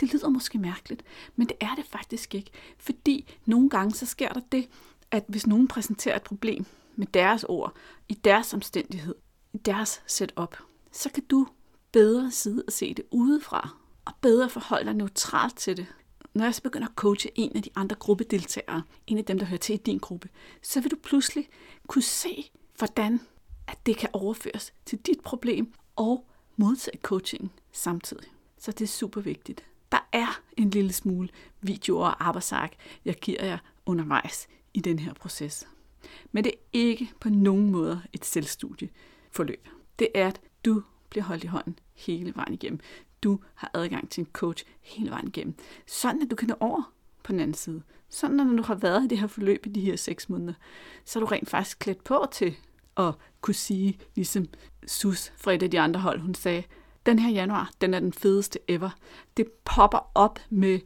Det 0.00 0.12
lyder 0.12 0.28
måske 0.28 0.58
mærkeligt, 0.58 1.02
men 1.36 1.48
det 1.48 1.56
er 1.60 1.74
det 1.74 1.84
faktisk 1.86 2.34
ikke. 2.34 2.50
Fordi 2.78 3.34
nogle 3.46 3.70
gange 3.70 3.94
så 3.94 4.06
sker 4.06 4.28
der 4.28 4.40
det, 4.52 4.68
at 5.10 5.24
hvis 5.28 5.46
nogen 5.46 5.68
præsenterer 5.68 6.16
et 6.16 6.22
problem 6.22 6.66
med 6.96 7.06
deres 7.06 7.44
ord, 7.48 7.74
i 8.08 8.14
deres 8.14 8.54
omstændighed, 8.54 9.14
i 9.52 9.58
deres 9.58 10.02
setup, 10.06 10.56
så 10.92 11.10
kan 11.10 11.24
du 11.24 11.46
bedre 11.92 12.30
side 12.30 12.64
at 12.66 12.72
se 12.72 12.94
det 12.94 13.04
udefra, 13.10 13.76
og 14.04 14.12
bedre 14.20 14.50
forholde 14.50 14.84
dig 14.84 14.94
neutralt 14.94 15.56
til 15.56 15.76
det. 15.76 15.86
Når 16.34 16.44
jeg 16.44 16.54
så 16.54 16.62
begynder 16.62 16.88
at 16.88 16.94
coache 16.94 17.30
en 17.34 17.56
af 17.56 17.62
de 17.62 17.70
andre 17.74 17.96
gruppedeltagere, 17.96 18.82
en 19.06 19.18
af 19.18 19.24
dem, 19.24 19.38
der 19.38 19.46
hører 19.46 19.58
til 19.58 19.74
i 19.74 19.78
din 19.78 19.98
gruppe, 19.98 20.28
så 20.62 20.80
vil 20.80 20.90
du 20.90 20.96
pludselig 21.02 21.48
kunne 21.86 22.02
se, 22.02 22.50
hvordan 22.78 23.20
at 23.66 23.86
det 23.86 23.96
kan 23.96 24.08
overføres 24.12 24.72
til 24.86 24.98
dit 24.98 25.20
problem 25.20 25.72
og 25.96 26.26
modtage 26.56 26.98
coaching 27.02 27.52
samtidig. 27.72 28.28
Så 28.58 28.72
det 28.72 28.84
er 28.84 28.88
super 28.88 29.20
vigtigt. 29.20 29.64
Der 29.92 30.08
er 30.12 30.40
en 30.56 30.70
lille 30.70 30.92
smule 30.92 31.28
videoer 31.60 32.06
og 32.06 32.26
arbejdsark, 32.26 32.74
jeg 33.04 33.14
giver 33.14 33.44
jer 33.44 33.58
undervejs 33.86 34.48
i 34.74 34.80
den 34.80 34.98
her 34.98 35.14
proces. 35.14 35.68
Men 36.32 36.44
det 36.44 36.52
er 36.52 36.58
ikke 36.72 37.12
på 37.20 37.28
nogen 37.28 37.70
måde 37.70 38.02
et 38.12 38.24
selvstudieforløb. 38.24 39.68
Det 39.98 40.08
er, 40.14 40.28
at 40.28 40.40
du 40.64 40.82
bliver 41.10 41.24
holdt 41.24 41.44
i 41.44 41.46
hånden 41.46 41.78
hele 41.94 42.32
vejen 42.36 42.54
igennem. 42.54 42.80
Du 43.22 43.40
har 43.54 43.70
adgang 43.74 44.10
til 44.10 44.20
en 44.20 44.28
coach 44.32 44.64
hele 44.80 45.10
vejen 45.10 45.28
igennem. 45.28 45.54
Sådan 45.86 46.22
at 46.22 46.30
du 46.30 46.36
kan 46.36 46.48
nå 46.48 46.54
over 46.60 46.92
på 47.22 47.32
den 47.32 47.40
anden 47.40 47.54
side. 47.54 47.82
Sådan 48.08 48.40
at 48.40 48.46
når 48.46 48.56
du 48.56 48.62
har 48.62 48.74
været 48.74 49.04
i 49.04 49.06
det 49.06 49.18
her 49.18 49.26
forløb 49.26 49.66
i 49.66 49.68
de 49.68 49.80
her 49.80 49.96
seks 49.96 50.28
måneder, 50.28 50.52
så 51.04 51.18
er 51.18 51.20
du 51.20 51.26
rent 51.26 51.50
faktisk 51.50 51.78
klædt 51.78 52.04
på 52.04 52.26
til 52.32 52.56
at 52.96 53.14
kunne 53.40 53.54
sige, 53.54 53.98
ligesom 54.14 54.46
Sus 54.86 55.32
fra 55.36 55.52
et 55.52 55.62
af 55.62 55.70
de 55.70 55.80
andre 55.80 56.00
hold, 56.00 56.20
hun 56.20 56.34
sagde, 56.34 56.62
den 57.06 57.18
her 57.18 57.30
januar, 57.30 57.70
den 57.80 57.94
er 57.94 58.00
den 58.00 58.12
fedeste 58.12 58.58
ever. 58.68 58.90
Det 59.36 59.46
popper 59.64 60.10
op 60.14 60.38
med 60.50 60.80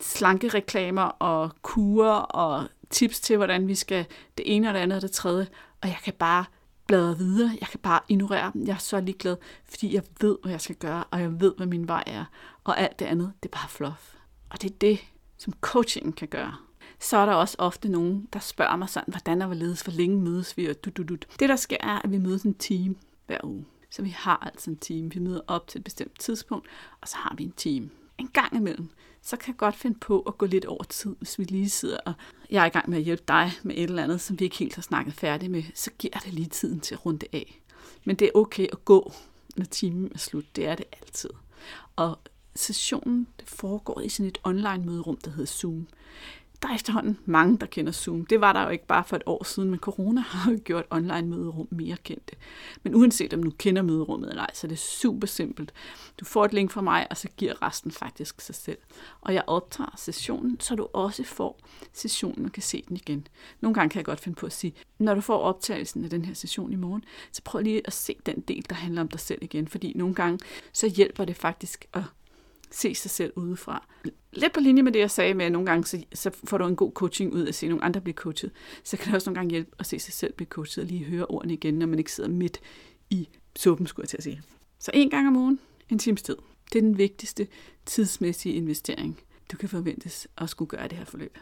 slanke 0.00 0.48
reklamer 0.48 1.02
og 1.02 1.50
kurer 1.62 2.12
og 2.12 2.68
tips 2.90 3.20
til, 3.20 3.36
hvordan 3.36 3.68
vi 3.68 3.74
skal 3.74 4.06
det 4.38 4.56
ene 4.56 4.68
og 4.68 4.74
det 4.74 4.80
andet 4.80 4.96
og 4.96 5.02
det 5.02 5.10
tredje. 5.10 5.46
Og 5.82 5.88
jeg 5.88 5.98
kan 6.04 6.14
bare 6.18 6.44
bladre 6.90 7.18
videre. 7.18 7.56
Jeg 7.60 7.68
kan 7.68 7.80
bare 7.80 8.00
ignorere 8.08 8.50
dem. 8.54 8.66
Jeg 8.66 8.74
er 8.74 8.78
så 8.78 9.00
ligeglad, 9.00 9.36
fordi 9.64 9.94
jeg 9.94 10.02
ved, 10.20 10.38
hvad 10.42 10.50
jeg 10.50 10.60
skal 10.60 10.76
gøre, 10.76 11.04
og 11.10 11.20
jeg 11.20 11.40
ved, 11.40 11.54
hvad 11.56 11.66
min 11.66 11.88
vej 11.88 12.04
er. 12.06 12.24
Og 12.64 12.80
alt 12.80 12.98
det 12.98 13.04
andet, 13.04 13.32
det 13.42 13.48
er 13.48 13.58
bare 13.58 13.68
fluff. 13.68 14.14
Og 14.50 14.62
det 14.62 14.70
er 14.70 14.74
det, 14.80 15.00
som 15.38 15.52
coachingen 15.60 16.12
kan 16.12 16.28
gøre. 16.28 16.54
Så 17.00 17.16
er 17.16 17.26
der 17.26 17.32
også 17.32 17.56
ofte 17.58 17.88
nogen, 17.88 18.28
der 18.32 18.38
spørger 18.38 18.76
mig 18.76 18.88
sådan, 18.88 19.12
hvordan 19.12 19.42
og 19.42 19.46
hvorledes, 19.46 19.80
hvor 19.80 19.92
længe 19.92 20.20
mødes 20.20 20.56
vi, 20.56 20.66
og 20.66 20.84
du, 20.84 20.90
du, 20.90 21.02
du. 21.02 21.16
Det, 21.40 21.48
der 21.48 21.56
sker, 21.56 21.76
er, 21.80 21.98
at 22.04 22.10
vi 22.10 22.18
mødes 22.18 22.42
en 22.42 22.54
time 22.54 22.94
hver 23.26 23.38
uge. 23.44 23.64
Så 23.90 24.02
vi 24.02 24.08
har 24.08 24.50
altså 24.54 24.70
en 24.70 24.76
time. 24.76 25.10
Vi 25.10 25.20
møder 25.20 25.40
op 25.46 25.68
til 25.68 25.78
et 25.78 25.84
bestemt 25.84 26.18
tidspunkt, 26.18 26.68
og 27.00 27.08
så 27.08 27.16
har 27.16 27.34
vi 27.38 27.44
en 27.44 27.52
time. 27.52 27.90
En 28.18 28.28
gang 28.28 28.56
imellem, 28.56 28.88
så 29.22 29.36
kan 29.36 29.52
jeg 29.52 29.56
godt 29.56 29.76
finde 29.76 29.98
på 29.98 30.20
at 30.20 30.38
gå 30.38 30.46
lidt 30.46 30.64
over 30.64 30.84
tid, 30.84 31.16
hvis 31.18 31.38
vi 31.38 31.44
lige 31.44 31.70
sidder 31.70 31.98
og 32.06 32.12
jeg 32.50 32.62
er 32.62 32.66
i 32.66 32.70
gang 32.70 32.90
med 32.90 32.98
at 32.98 33.04
hjælpe 33.04 33.24
dig 33.28 33.52
med 33.62 33.74
et 33.74 33.82
eller 33.82 34.04
andet, 34.04 34.20
som 34.20 34.40
vi 34.40 34.44
ikke 34.44 34.56
helt 34.56 34.74
har 34.74 34.82
snakket 34.82 35.14
færdigt 35.14 35.52
med, 35.52 35.62
så 35.74 35.90
giver 35.98 36.18
det 36.18 36.34
lige 36.34 36.48
tiden 36.48 36.80
til 36.80 36.94
at 36.94 37.06
runde 37.06 37.26
af. 37.32 37.60
Men 38.04 38.16
det 38.16 38.26
er 38.26 38.30
okay 38.34 38.66
at 38.72 38.84
gå, 38.84 39.12
når 39.56 39.64
timen 39.64 40.10
er 40.14 40.18
slut. 40.18 40.56
Det 40.56 40.66
er 40.66 40.74
det 40.74 40.86
altid. 40.92 41.30
Og 41.96 42.18
sessionen 42.54 43.26
det 43.40 43.48
foregår 43.48 44.00
i 44.00 44.08
sådan 44.08 44.28
et 44.28 44.38
online 44.44 44.84
møderum, 44.84 45.16
der 45.16 45.30
hedder 45.30 45.46
Zoom 45.46 45.86
der 46.62 46.68
er 46.68 46.74
efterhånden 46.74 47.18
mange, 47.24 47.58
der 47.58 47.66
kender 47.66 47.92
Zoom. 47.92 48.26
Det 48.26 48.40
var 48.40 48.52
der 48.52 48.62
jo 48.62 48.68
ikke 48.68 48.86
bare 48.86 49.04
for 49.04 49.16
et 49.16 49.22
år 49.26 49.44
siden, 49.44 49.70
men 49.70 49.78
corona 49.78 50.20
har 50.20 50.50
jo 50.52 50.58
gjort 50.64 50.84
online 50.90 51.22
møderum 51.22 51.68
mere 51.70 51.96
kendte. 52.04 52.36
Men 52.82 52.94
uanset 52.94 53.34
om 53.34 53.42
du 53.42 53.50
kender 53.50 53.82
møderummet 53.82 54.30
eller 54.30 54.42
ej, 54.42 54.50
så 54.54 54.66
er 54.66 54.68
det 54.68 54.78
super 54.78 55.26
simpelt. 55.26 55.72
Du 56.20 56.24
får 56.24 56.44
et 56.44 56.52
link 56.52 56.70
fra 56.70 56.80
mig, 56.80 57.06
og 57.10 57.16
så 57.16 57.28
giver 57.36 57.62
resten 57.62 57.90
faktisk 57.90 58.40
sig 58.40 58.54
selv. 58.54 58.78
Og 59.20 59.34
jeg 59.34 59.44
optager 59.46 59.94
sessionen, 59.96 60.60
så 60.60 60.74
du 60.74 60.88
også 60.92 61.24
får 61.24 61.60
sessionen 61.92 62.44
og 62.44 62.52
kan 62.52 62.62
se 62.62 62.84
den 62.88 62.96
igen. 62.96 63.26
Nogle 63.60 63.74
gange 63.74 63.90
kan 63.90 63.98
jeg 63.98 64.04
godt 64.04 64.20
finde 64.20 64.36
på 64.36 64.46
at 64.46 64.52
sige, 64.52 64.74
når 64.98 65.14
du 65.14 65.20
får 65.20 65.38
optagelsen 65.38 66.04
af 66.04 66.10
den 66.10 66.24
her 66.24 66.34
session 66.34 66.72
i 66.72 66.76
morgen, 66.76 67.04
så 67.32 67.42
prøv 67.44 67.62
lige 67.62 67.82
at 67.84 67.92
se 67.92 68.16
den 68.26 68.40
del, 68.40 68.64
der 68.68 68.74
handler 68.74 69.00
om 69.00 69.08
dig 69.08 69.20
selv 69.20 69.38
igen. 69.42 69.68
Fordi 69.68 69.92
nogle 69.96 70.14
gange, 70.14 70.38
så 70.72 70.88
hjælper 70.88 71.24
det 71.24 71.36
faktisk 71.36 71.86
at 71.92 72.02
se 72.70 72.94
sig 72.94 73.10
selv 73.10 73.32
udefra. 73.36 73.86
Lidt 74.32 74.52
på 74.52 74.60
linje 74.60 74.82
med 74.82 74.92
det, 74.92 74.98
jeg 74.98 75.10
sagde 75.10 75.34
med, 75.34 75.46
at 75.46 75.52
nogle 75.52 75.66
gange 75.66 75.86
så, 75.86 76.04
så 76.14 76.30
får 76.44 76.58
du 76.58 76.66
en 76.66 76.76
god 76.76 76.92
coaching 76.92 77.32
ud 77.32 77.46
at 77.46 77.54
se 77.54 77.68
nogle 77.68 77.84
andre 77.84 78.00
blive 78.00 78.14
coachet. 78.14 78.50
Så 78.84 78.96
kan 78.96 79.06
det 79.06 79.14
også 79.14 79.30
nogle 79.30 79.38
gange 79.38 79.50
hjælpe 79.50 79.70
at 79.78 79.86
se 79.86 79.98
sig 79.98 80.12
selv 80.12 80.32
blive 80.32 80.48
coachet 80.48 80.82
og 80.82 80.88
lige 80.88 81.04
høre 81.04 81.26
ordene 81.26 81.52
igen, 81.52 81.74
når 81.74 81.86
man 81.86 81.98
ikke 81.98 82.12
sidder 82.12 82.30
midt 82.30 82.60
i 83.10 83.28
suppen, 83.56 83.86
skulle 83.86 84.04
jeg 84.04 84.08
til 84.08 84.16
at 84.16 84.22
sige. 84.24 84.42
Så 84.78 84.90
en 84.94 85.10
gang 85.10 85.28
om 85.28 85.36
ugen, 85.36 85.60
en 85.88 85.98
times 85.98 86.22
tid. 86.22 86.36
Det 86.72 86.78
er 86.78 86.82
den 86.82 86.98
vigtigste 86.98 87.46
tidsmæssige 87.86 88.54
investering, 88.54 89.20
du 89.52 89.56
kan 89.56 89.68
forventes 89.68 90.28
at 90.38 90.50
skulle 90.50 90.68
gøre 90.68 90.88
det 90.88 90.98
her 90.98 91.04
forløb. 91.04 91.38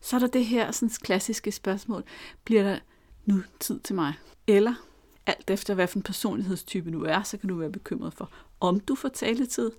Så 0.00 0.16
er 0.16 0.20
der 0.20 0.26
det 0.26 0.46
her 0.46 0.70
sådan 0.70 0.90
klassiske 1.02 1.52
spørgsmål. 1.52 2.04
Bliver 2.44 2.62
der 2.62 2.78
nu 3.26 3.42
tid 3.60 3.80
til 3.80 3.94
mig? 3.94 4.14
Eller 4.46 4.74
alt 5.26 5.50
efter 5.50 5.74
hvad 5.74 5.86
for 5.86 5.98
en 5.98 6.02
personlighedstype 6.02 6.90
du 6.90 7.04
er, 7.04 7.22
så 7.22 7.36
kan 7.36 7.48
du 7.48 7.54
være 7.54 7.72
bekymret 7.72 8.14
for, 8.14 8.30
om 8.60 8.80
du 8.80 8.94
får 8.94 9.08
taletid, 9.08 9.70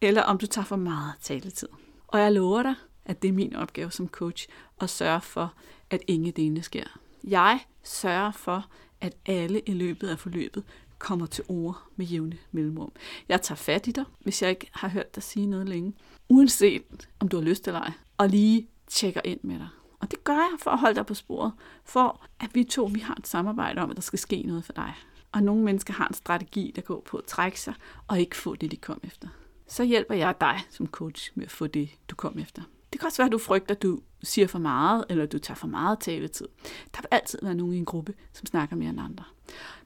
eller 0.00 0.22
om 0.22 0.38
du 0.38 0.46
tager 0.46 0.64
for 0.64 0.76
meget 0.76 1.14
taletid. 1.20 1.68
Og 2.08 2.20
jeg 2.20 2.32
lover 2.32 2.62
dig, 2.62 2.74
at 3.04 3.22
det 3.22 3.28
er 3.28 3.32
min 3.32 3.56
opgave 3.56 3.90
som 3.90 4.08
coach 4.08 4.48
at 4.80 4.90
sørge 4.90 5.20
for, 5.20 5.54
at 5.90 6.02
ingen 6.06 6.32
delene 6.32 6.62
sker. 6.62 6.84
Jeg 7.24 7.60
sørger 7.82 8.32
for, 8.32 8.66
at 9.00 9.16
alle 9.26 9.60
i 9.60 9.72
løbet 9.72 10.08
af 10.08 10.18
forløbet 10.18 10.64
kommer 10.98 11.26
til 11.26 11.44
ord 11.48 11.82
med 11.96 12.06
jævne 12.06 12.38
mellemrum. 12.52 12.92
Jeg 13.28 13.42
tager 13.42 13.56
fat 13.56 13.86
i 13.86 13.90
dig, 13.90 14.04
hvis 14.20 14.42
jeg 14.42 14.50
ikke 14.50 14.70
har 14.72 14.88
hørt 14.88 15.14
dig 15.14 15.22
sige 15.22 15.46
noget 15.46 15.68
længe, 15.68 15.92
uanset 16.28 17.08
om 17.20 17.28
du 17.28 17.36
har 17.36 17.44
lyst 17.44 17.68
eller 17.68 17.80
ej, 17.80 17.92
og 18.18 18.28
lige 18.28 18.68
tjekker 18.86 19.20
ind 19.24 19.40
med 19.42 19.58
dig. 19.58 19.68
Og 20.00 20.10
det 20.10 20.24
gør 20.24 20.36
jeg 20.36 20.58
for 20.58 20.70
at 20.70 20.78
holde 20.78 20.94
dig 20.94 21.06
på 21.06 21.14
sporet, 21.14 21.52
for 21.84 22.26
at 22.40 22.54
vi 22.54 22.64
to 22.64 22.84
vi 22.84 23.00
har 23.00 23.14
et 23.14 23.26
samarbejde 23.26 23.80
om, 23.80 23.90
at 23.90 23.96
der 23.96 24.02
skal 24.02 24.18
ske 24.18 24.42
noget 24.42 24.64
for 24.64 24.72
dig. 24.72 24.94
Og 25.32 25.42
nogle 25.42 25.64
mennesker 25.64 25.94
har 25.94 26.08
en 26.08 26.14
strategi, 26.14 26.72
der 26.76 26.82
går 26.82 27.00
på 27.00 27.16
at 27.16 27.24
trække 27.24 27.60
sig 27.60 27.74
og 28.08 28.20
ikke 28.20 28.36
få 28.36 28.54
det, 28.54 28.70
de 28.70 28.76
kom 28.76 29.00
efter 29.04 29.28
så 29.72 29.84
hjælper 29.84 30.14
jeg 30.14 30.34
dig 30.40 30.60
som 30.70 30.86
coach 30.86 31.32
med 31.34 31.44
at 31.44 31.50
få 31.50 31.66
det, 31.66 31.90
du 32.08 32.16
kom 32.16 32.38
efter. 32.38 32.62
Det 32.92 33.00
kan 33.00 33.06
også 33.06 33.18
være, 33.18 33.26
at 33.26 33.32
du 33.32 33.38
frygter, 33.38 33.74
at 33.74 33.82
du 33.82 34.00
siger 34.22 34.46
for 34.46 34.58
meget, 34.58 35.04
eller 35.08 35.26
du 35.26 35.38
tager 35.38 35.56
for 35.56 35.66
meget 35.66 36.00
taletid. 36.00 36.48
Der 36.94 37.00
vil 37.00 37.08
altid 37.10 37.38
være 37.42 37.54
nogen 37.54 37.74
i 37.74 37.78
en 37.78 37.84
gruppe, 37.84 38.14
som 38.32 38.46
snakker 38.46 38.76
mere 38.76 38.90
end 38.90 39.00
andre. 39.00 39.24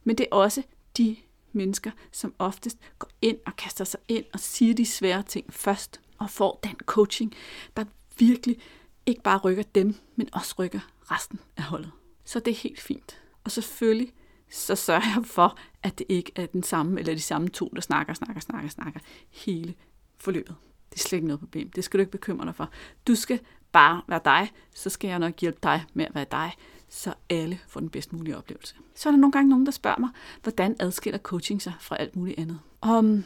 Men 0.04 0.18
det 0.18 0.26
er 0.30 0.36
også 0.36 0.62
de 0.96 1.16
mennesker, 1.52 1.90
som 2.12 2.34
oftest 2.38 2.78
går 2.98 3.08
ind 3.22 3.38
og 3.46 3.56
kaster 3.56 3.84
sig 3.84 4.00
ind 4.08 4.24
og 4.32 4.40
siger 4.40 4.74
de 4.74 4.86
svære 4.86 5.22
ting 5.22 5.52
først, 5.54 6.00
og 6.18 6.30
får 6.30 6.60
den 6.64 6.76
coaching, 6.86 7.34
der 7.76 7.84
virkelig 8.18 8.58
ikke 9.06 9.22
bare 9.22 9.38
rykker 9.38 9.62
dem, 9.74 9.94
men 10.16 10.28
også 10.32 10.54
rykker 10.58 10.80
resten 11.02 11.40
af 11.56 11.62
holdet. 11.62 11.90
Så 12.24 12.40
det 12.40 12.50
er 12.50 12.56
helt 12.56 12.80
fint. 12.80 13.20
Og 13.44 13.50
selvfølgelig 13.50 14.12
så 14.50 14.74
sørger 14.74 15.02
jeg 15.16 15.24
for, 15.26 15.58
at 15.82 15.98
det 15.98 16.06
ikke 16.08 16.32
er 16.36 16.46
den 16.46 16.62
samme, 16.62 17.00
eller 17.00 17.14
de 17.14 17.20
samme 17.20 17.48
to, 17.48 17.72
der 17.74 17.80
snakker, 17.80 18.14
snakker, 18.14 18.40
snakker, 18.40 18.70
snakker 18.70 19.00
hele 19.30 19.74
forløbet. 20.16 20.56
Det 20.90 20.98
er 20.98 21.08
slet 21.08 21.16
ikke 21.16 21.26
noget 21.26 21.40
problem. 21.40 21.70
Det 21.70 21.84
skal 21.84 21.98
du 21.98 22.00
ikke 22.00 22.12
bekymre 22.12 22.46
dig 22.46 22.54
for. 22.54 22.70
Du 23.06 23.14
skal 23.14 23.40
bare 23.72 24.02
være 24.08 24.20
dig, 24.24 24.52
så 24.74 24.90
skal 24.90 25.08
jeg 25.08 25.18
nok 25.18 25.40
hjælpe 25.40 25.58
dig 25.62 25.84
med 25.94 26.04
at 26.04 26.14
være 26.14 26.26
dig, 26.30 26.52
så 26.88 27.14
alle 27.30 27.58
får 27.68 27.80
den 27.80 27.90
bedst 27.90 28.12
mulige 28.12 28.36
oplevelse. 28.36 28.74
Så 28.94 29.08
er 29.08 29.10
der 29.10 29.18
nogle 29.18 29.32
gange 29.32 29.48
nogen, 29.48 29.66
der 29.66 29.72
spørger 29.72 29.98
mig, 29.98 30.10
hvordan 30.42 30.76
adskiller 30.80 31.18
coaching 31.18 31.62
sig 31.62 31.72
fra 31.80 31.96
alt 31.96 32.16
muligt 32.16 32.38
andet? 32.38 32.60
Og 32.80 33.04
mm, 33.04 33.24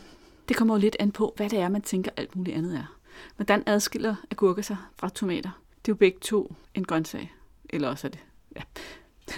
det 0.48 0.56
kommer 0.56 0.74
jo 0.74 0.80
lidt 0.80 0.96
an 1.00 1.12
på, 1.12 1.32
hvad 1.36 1.50
det 1.50 1.58
er, 1.58 1.68
man 1.68 1.82
tænker 1.82 2.10
alt 2.16 2.36
muligt 2.36 2.56
andet 2.56 2.76
er. 2.76 2.96
Hvordan 3.36 3.62
adskiller 3.66 4.14
agurker 4.30 4.62
sig 4.62 4.76
fra 4.96 5.08
tomater? 5.08 5.50
Det 5.70 5.90
er 5.90 5.94
jo 5.94 5.94
begge 5.94 6.18
to 6.20 6.54
en 6.74 6.84
grøntsag. 6.84 7.32
Eller 7.70 7.88
også 7.88 8.06
er 8.06 8.10
det, 8.10 8.20
ja, 8.56 8.62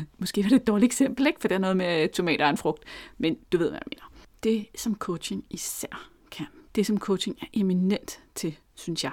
måske 0.18 0.42
var 0.42 0.48
det 0.48 0.56
et 0.56 0.66
dårligt 0.66 0.88
eksempel, 0.88 1.26
ikke? 1.26 1.40
for 1.40 1.48
det 1.48 1.54
er 1.54 1.58
noget 1.58 1.76
med 1.76 2.08
tomater 2.08 2.44
og 2.44 2.50
en 2.50 2.56
frugt, 2.56 2.84
men 3.18 3.34
du 3.52 3.58
ved, 3.58 3.68
hvad 3.68 3.78
jeg 3.78 3.86
mener. 3.92 4.12
Det, 4.42 4.66
som 4.80 4.96
coaching 4.96 5.44
især 5.50 6.10
kan, 6.30 6.46
det 6.74 6.86
som 6.86 6.98
coaching 6.98 7.38
er 7.42 7.46
eminent 7.52 8.20
til, 8.34 8.58
synes 8.74 9.04
jeg, 9.04 9.12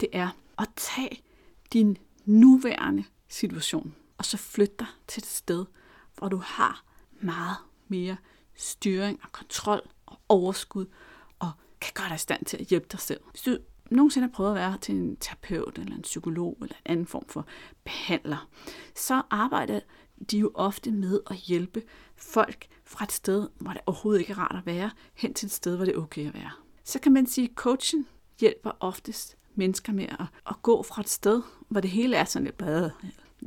det 0.00 0.08
er 0.12 0.28
at 0.58 0.68
tage 0.76 1.22
din 1.72 1.96
nuværende 2.24 3.04
situation, 3.28 3.94
og 4.18 4.24
så 4.24 4.36
flytte 4.36 4.74
dig 4.78 4.86
til 5.08 5.20
et 5.20 5.26
sted, 5.26 5.64
hvor 6.18 6.28
du 6.28 6.36
har 6.36 6.84
meget 7.20 7.56
mere 7.88 8.16
styring 8.54 9.20
og 9.22 9.32
kontrol 9.32 9.80
og 10.06 10.18
overskud, 10.28 10.86
og 11.38 11.50
kan 11.80 11.92
gøre 11.94 12.08
dig 12.08 12.14
i 12.14 12.18
stand 12.18 12.44
til 12.44 12.56
at 12.56 12.66
hjælpe 12.66 12.86
dig 12.92 13.00
selv. 13.00 13.20
Hvis 13.30 13.42
du 13.42 13.58
nogensinde 13.92 14.28
har 14.28 14.32
prøvet 14.32 14.50
at 14.50 14.54
være 14.54 14.78
til 14.78 14.94
en 14.94 15.16
terapeut 15.16 15.78
eller 15.78 15.96
en 15.96 16.02
psykolog 16.02 16.58
eller 16.62 16.76
en 16.76 16.92
anden 16.92 17.06
form 17.06 17.24
for 17.28 17.46
behandler, 17.84 18.48
så 18.96 19.22
arbejder 19.30 19.80
de 20.30 20.38
jo 20.38 20.50
ofte 20.54 20.90
med 20.90 21.20
at 21.30 21.36
hjælpe 21.36 21.82
folk 22.16 22.66
fra 22.84 23.04
et 23.04 23.12
sted, 23.12 23.48
hvor 23.58 23.72
det 23.72 23.80
overhovedet 23.86 24.20
ikke 24.20 24.32
er 24.32 24.38
rart 24.38 24.56
at 24.56 24.66
være, 24.66 24.90
hen 25.14 25.34
til 25.34 25.46
et 25.46 25.52
sted, 25.52 25.76
hvor 25.76 25.84
det 25.84 25.94
er 25.94 25.98
okay 25.98 26.28
at 26.28 26.34
være. 26.34 26.50
Så 26.84 27.00
kan 27.00 27.12
man 27.12 27.26
sige, 27.26 27.48
at 27.48 27.54
coachen 27.54 28.06
hjælper 28.40 28.70
oftest 28.80 29.36
mennesker 29.54 29.92
med 29.92 30.04
at, 30.04 30.26
at 30.48 30.56
gå 30.62 30.82
fra 30.82 31.00
et 31.00 31.08
sted, 31.08 31.42
hvor 31.68 31.80
det 31.80 31.90
hele 31.90 32.16
er 32.16 32.24
sådan 32.24 32.44
lidt 32.44 32.58
bade. 32.58 32.92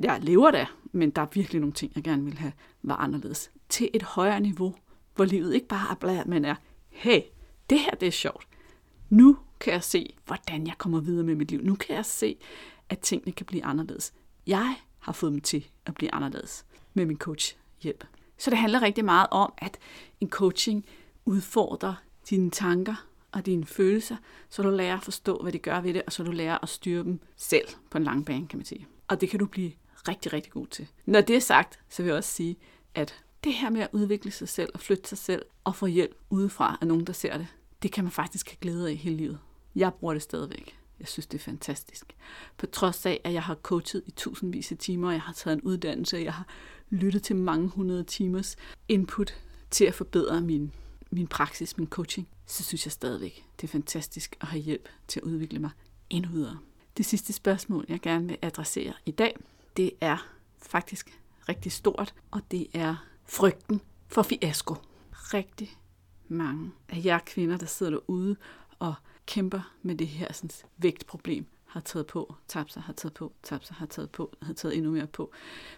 Jeg 0.01 0.19
lever 0.21 0.51
der, 0.51 0.65
men 0.91 1.09
der 1.09 1.21
er 1.21 1.27
virkelig 1.33 1.59
nogle 1.59 1.73
ting, 1.73 1.91
jeg 1.95 2.03
gerne 2.03 2.23
vil 2.23 2.37
have 2.37 2.53
var 2.83 2.95
anderledes. 2.95 3.51
Til 3.69 3.89
et 3.93 4.03
højere 4.03 4.39
niveau, 4.39 4.75
hvor 5.15 5.25
livet 5.25 5.53
ikke 5.53 5.67
bare 5.67 5.91
er 5.91 5.95
blad, 5.95 6.25
men 6.25 6.45
er, 6.45 6.55
hey, 6.89 7.21
det 7.69 7.79
her 7.79 7.91
det 7.91 8.07
er 8.07 8.11
sjovt. 8.11 8.47
Nu 9.09 9.37
kan 9.59 9.73
jeg 9.73 9.83
se, 9.83 10.13
hvordan 10.25 10.67
jeg 10.67 10.77
kommer 10.77 10.99
videre 10.99 11.23
med 11.23 11.35
mit 11.35 11.51
liv. 11.51 11.61
Nu 11.61 11.75
kan 11.75 11.95
jeg 11.95 12.05
se, 12.05 12.37
at 12.89 12.99
tingene 12.99 13.31
kan 13.31 13.45
blive 13.45 13.65
anderledes. 13.65 14.13
Jeg 14.47 14.75
har 14.99 15.11
fået 15.11 15.31
dem 15.31 15.41
til 15.41 15.67
at 15.85 15.93
blive 15.93 16.13
anderledes 16.13 16.65
med 16.93 17.05
min 17.05 17.17
coach 17.17 17.55
hjælp. 17.81 18.03
Så 18.37 18.49
det 18.49 18.59
handler 18.59 18.81
rigtig 18.81 19.05
meget 19.05 19.27
om, 19.31 19.53
at 19.57 19.77
en 20.21 20.29
coaching 20.29 20.85
udfordrer 21.25 21.93
dine 22.29 22.51
tanker 22.51 23.07
og 23.31 23.45
dine 23.45 23.65
følelser, 23.65 24.15
så 24.49 24.61
du 24.61 24.69
lærer 24.69 24.97
at 24.97 25.03
forstå, 25.03 25.37
hvad 25.37 25.51
de 25.51 25.59
gør 25.59 25.81
ved 25.81 25.93
det, 25.93 26.01
og 26.05 26.11
så 26.11 26.23
du 26.23 26.31
lærer 26.31 26.57
at 26.63 26.69
styre 26.69 27.03
dem 27.03 27.19
selv 27.35 27.67
på 27.89 27.97
en 27.97 28.03
lang 28.03 28.25
bane, 28.25 28.47
kan 28.47 28.59
man 28.59 28.65
sige. 28.65 28.87
Og 29.07 29.21
det 29.21 29.29
kan 29.29 29.39
du 29.39 29.45
blive 29.45 29.71
rigtig, 30.07 30.33
rigtig 30.33 30.51
god 30.51 30.67
til. 30.67 30.87
Når 31.05 31.21
det 31.21 31.35
er 31.35 31.39
sagt, 31.39 31.79
så 31.89 32.03
vil 32.03 32.09
jeg 32.09 32.17
også 32.17 32.31
sige, 32.31 32.57
at 32.95 33.23
det 33.43 33.53
her 33.53 33.69
med 33.69 33.81
at 33.81 33.89
udvikle 33.91 34.31
sig 34.31 34.49
selv 34.49 34.69
og 34.73 34.79
flytte 34.79 35.09
sig 35.09 35.17
selv 35.17 35.45
og 35.63 35.75
få 35.75 35.85
hjælp 35.85 36.15
udefra 36.29 36.77
af 36.81 36.87
nogen, 36.87 37.07
der 37.07 37.13
ser 37.13 37.37
det, 37.37 37.47
det 37.85 37.93
kan 37.93 38.03
man 38.03 38.11
faktisk 38.11 38.49
have 38.49 38.57
glæde 38.61 38.89
af 38.89 38.95
hele 38.95 39.17
livet. 39.17 39.39
Jeg 39.75 39.93
bruger 39.93 40.13
det 40.13 40.23
stadigvæk. 40.23 40.77
Jeg 40.99 41.07
synes, 41.07 41.27
det 41.27 41.37
er 41.37 41.43
fantastisk. 41.43 42.15
På 42.57 42.65
trods 42.65 43.05
af, 43.05 43.21
at 43.23 43.33
jeg 43.33 43.43
har 43.43 43.55
coachet 43.55 44.03
i 44.07 44.11
tusindvis 44.11 44.71
af 44.71 44.77
timer, 44.77 45.11
jeg 45.11 45.21
har 45.21 45.33
taget 45.33 45.55
en 45.55 45.61
uddannelse, 45.61 46.17
jeg 46.17 46.33
har 46.33 46.47
lyttet 46.89 47.23
til 47.23 47.35
mange 47.35 47.67
hundrede 47.67 48.03
timers 48.03 48.55
input 48.87 49.35
til 49.71 49.85
at 49.85 49.93
forbedre 49.93 50.41
min, 50.41 50.71
min 51.11 51.27
praksis, 51.27 51.77
min 51.77 51.87
coaching, 51.87 52.27
så 52.45 52.63
synes 52.63 52.85
jeg 52.85 52.91
stadigvæk, 52.91 53.45
det 53.61 53.67
er 53.67 53.71
fantastisk 53.71 54.35
at 54.41 54.47
have 54.47 54.61
hjælp 54.61 54.89
til 55.07 55.19
at 55.19 55.23
udvikle 55.23 55.59
mig 55.59 55.71
endnu 56.09 56.31
videre. 56.31 56.57
Det 56.97 57.05
sidste 57.05 57.33
spørgsmål, 57.33 57.85
jeg 57.89 58.01
gerne 58.01 58.27
vil 58.27 58.37
adressere 58.41 58.93
i 59.05 59.11
dag, 59.11 59.37
det 59.77 59.91
er 60.01 60.27
faktisk 60.57 61.19
rigtig 61.49 61.71
stort, 61.71 62.13
og 62.31 62.41
det 62.51 62.67
er 62.73 62.95
frygten 63.25 63.81
for 64.07 64.23
fiasko. 64.23 64.75
Rigtig 65.11 65.77
mange 66.27 66.71
af 66.89 67.01
jer 67.05 67.19
kvinder, 67.25 67.57
der 67.57 67.65
sidder 67.65 67.91
derude 67.91 68.35
og 68.79 68.93
kæmper 69.25 69.73
med 69.81 69.95
det 69.95 70.07
her 70.07 70.33
sådan, 70.33 70.49
vægtproblem, 70.77 71.45
har 71.65 71.79
taget 71.79 72.07
på, 72.07 72.35
tabt 72.47 72.73
sig, 72.73 72.81
har 72.81 72.93
taget 72.93 73.13
på, 73.13 73.33
tabt 73.43 73.67
sig, 73.67 73.75
har 73.75 73.85
taget 73.85 74.09
på, 74.09 74.35
har 74.41 74.53
taget 74.53 74.77
endnu 74.77 74.91
mere 74.91 75.07
på. 75.07 75.31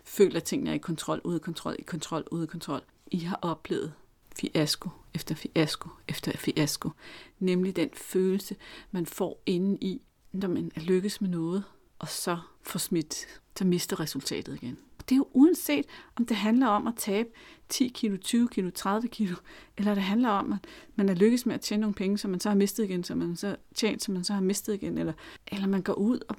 Føler, 0.04 0.38
at 0.38 0.44
tingene 0.44 0.70
er 0.70 0.74
i 0.74 0.78
kontrol, 0.78 1.22
ude 1.24 1.36
af 1.36 1.42
kontrol, 1.42 1.76
i 1.80 1.82
kontrol, 1.82 2.24
ude 2.32 2.42
af 2.42 2.48
kontrol. 2.48 2.82
I 3.12 3.20
har 3.20 3.40
oplevet 3.42 3.94
fiasko 4.36 4.90
efter 5.14 5.36
fiasko 5.36 5.90
efter 6.08 6.32
fiasko. 6.38 6.92
Nemlig 7.40 7.76
den 7.76 7.90
følelse, 7.94 8.56
man 8.92 9.06
får 9.06 9.42
inde 9.46 9.78
i, 9.82 10.02
når 10.32 10.48
man 10.48 10.72
er 10.76 10.82
lykkes 10.82 11.22
med 11.22 11.30
noget, 11.30 11.64
og 12.00 12.08
så 12.08 12.38
får 12.62 12.80
smidt, 12.80 13.16
så 13.58 13.66
mister 13.66 14.00
resultatet 14.00 14.56
igen 14.56 14.78
det 15.10 15.16
er 15.16 15.18
jo 15.18 15.28
uanset, 15.34 15.86
om 16.16 16.26
det 16.26 16.38
handler 16.38 16.68
om 16.68 16.88
at 16.88 16.94
tabe 16.98 17.30
10 17.70 17.88
kilo, 17.88 18.18
20 18.18 18.48
kilo, 18.48 18.70
30 18.70 19.08
kilo, 19.08 19.36
eller 19.78 19.94
det 19.94 20.04
handler 20.04 20.30
om, 20.30 20.54
at 20.54 20.60
man 20.96 21.10
er 21.10 21.14
lykkes 21.14 21.46
med 21.46 21.56
at 21.56 21.62
tjene 21.62 21.82
nogle 21.82 21.94
penge, 21.94 22.18
som 22.18 22.32
man 22.32 22.40
så 22.40 22.50
har 22.50 22.56
mistet 22.56 22.84
igen, 22.84 23.04
som 23.04 23.18
man 23.18 23.36
så 23.36 23.56
tjent, 23.76 24.04
som 24.04 24.14
man 24.14 24.24
så 24.24 24.34
har 24.34 24.42
mistet 24.42 24.74
igen, 24.74 24.98
eller, 24.98 25.14
eller 25.48 25.68
man 25.68 25.82
går 25.82 25.94
ud 25.94 26.20
og 26.30 26.36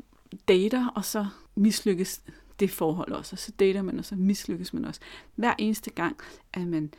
dater, 0.48 0.88
og 0.88 1.04
så 1.04 1.26
mislykkes 1.54 2.22
det 2.60 2.70
forhold 2.70 3.12
også, 3.12 3.34
og 3.34 3.38
så 3.38 3.52
dater 3.58 3.82
man, 3.82 3.98
og 3.98 4.04
så 4.04 4.16
mislykkes 4.16 4.72
man 4.74 4.84
også. 4.84 5.00
Hver 5.34 5.54
eneste 5.58 5.90
gang, 5.90 6.16
at 6.52 6.66
man 6.66 6.94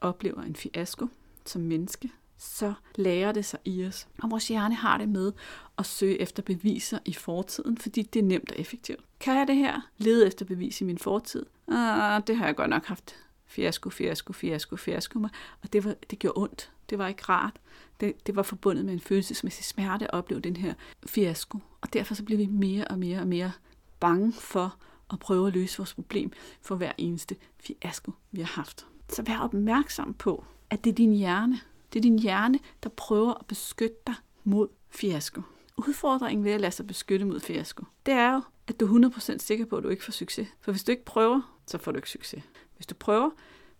oplever 0.00 0.42
en 0.42 0.56
fiasko 0.56 1.06
som 1.46 1.62
menneske, 1.62 2.10
så 2.38 2.74
lærer 2.96 3.32
det 3.32 3.44
sig 3.44 3.60
i 3.64 3.86
os. 3.86 4.08
Og 4.22 4.30
vores 4.30 4.48
hjerne 4.48 4.74
har 4.74 4.98
det 4.98 5.08
med 5.08 5.32
at 5.78 5.86
søge 5.86 6.20
efter 6.20 6.42
beviser 6.42 6.98
i 7.04 7.12
fortiden, 7.12 7.78
fordi 7.78 8.02
det 8.02 8.18
er 8.18 8.24
nemt 8.24 8.50
og 8.50 8.58
effektivt. 8.58 9.00
Kan 9.20 9.36
jeg 9.36 9.46
det 9.46 9.56
her? 9.56 9.80
Lede 9.98 10.26
efter 10.26 10.44
bevis 10.44 10.80
i 10.80 10.84
min 10.84 10.98
fortid? 10.98 11.46
Ah, 11.68 12.22
det 12.26 12.36
har 12.36 12.46
jeg 12.46 12.56
godt 12.56 12.70
nok 12.70 12.84
haft 12.84 13.16
fiasko, 13.46 13.90
fiasko, 13.90 14.32
fiasko, 14.32 14.76
fiasko 14.76 15.18
mig. 15.18 15.30
Og 15.62 15.72
det, 15.72 15.84
var, 15.84 15.94
det 16.10 16.18
gjorde 16.18 16.40
ondt. 16.40 16.70
Det 16.90 16.98
var 16.98 17.08
ikke 17.08 17.22
rart. 17.22 17.56
Det, 18.00 18.26
det 18.26 18.36
var 18.36 18.42
forbundet 18.42 18.84
med 18.84 18.92
en 18.92 19.00
følelsesmæssig 19.00 19.64
smerte 19.64 20.04
at 20.04 20.10
opleve 20.14 20.40
den 20.40 20.56
her 20.56 20.74
fiasko. 21.06 21.58
Og 21.80 21.92
derfor 21.92 22.14
så 22.14 22.24
bliver 22.24 22.38
vi 22.38 22.46
mere 22.46 22.84
og 22.84 22.98
mere 22.98 23.20
og 23.20 23.26
mere 23.26 23.52
bange 24.00 24.32
for 24.32 24.76
at 25.12 25.18
prøve 25.18 25.46
at 25.46 25.54
løse 25.54 25.78
vores 25.78 25.94
problem 25.94 26.32
for 26.60 26.76
hver 26.76 26.92
eneste 26.98 27.36
fiasko, 27.60 28.12
vi 28.32 28.40
har 28.40 28.46
haft. 28.46 28.86
Så 29.08 29.22
vær 29.22 29.38
opmærksom 29.38 30.14
på, 30.14 30.44
at 30.70 30.84
det 30.84 30.90
er 30.90 30.94
din 30.94 31.12
hjerne. 31.12 31.60
Det 31.92 31.98
er 31.98 32.02
din 32.02 32.18
hjerne, 32.18 32.58
der 32.82 32.88
prøver 32.88 33.34
at 33.34 33.46
beskytte 33.46 33.96
dig 34.06 34.14
mod 34.44 34.68
fiasko. 34.90 35.42
Udfordringen 35.76 36.44
ved 36.44 36.52
at 36.52 36.60
lade 36.60 36.72
sig 36.72 36.86
beskytte 36.86 37.26
mod 37.26 37.40
fiasko, 37.40 37.84
det 38.06 38.14
er 38.14 38.34
jo, 38.34 38.40
at 38.66 38.80
du 38.80 39.04
er 39.04 39.10
100% 39.10 39.38
sikker 39.38 39.64
på, 39.64 39.76
at 39.76 39.84
du 39.84 39.88
ikke 39.88 40.04
får 40.04 40.12
succes. 40.12 40.48
For 40.60 40.72
hvis 40.72 40.84
du 40.84 40.90
ikke 40.90 41.04
prøver, 41.04 41.56
så 41.66 41.78
får 41.78 41.92
du 41.92 41.98
ikke 41.98 42.10
succes. 42.10 42.42
Hvis 42.76 42.86
du 42.86 42.94
prøver, 42.94 43.30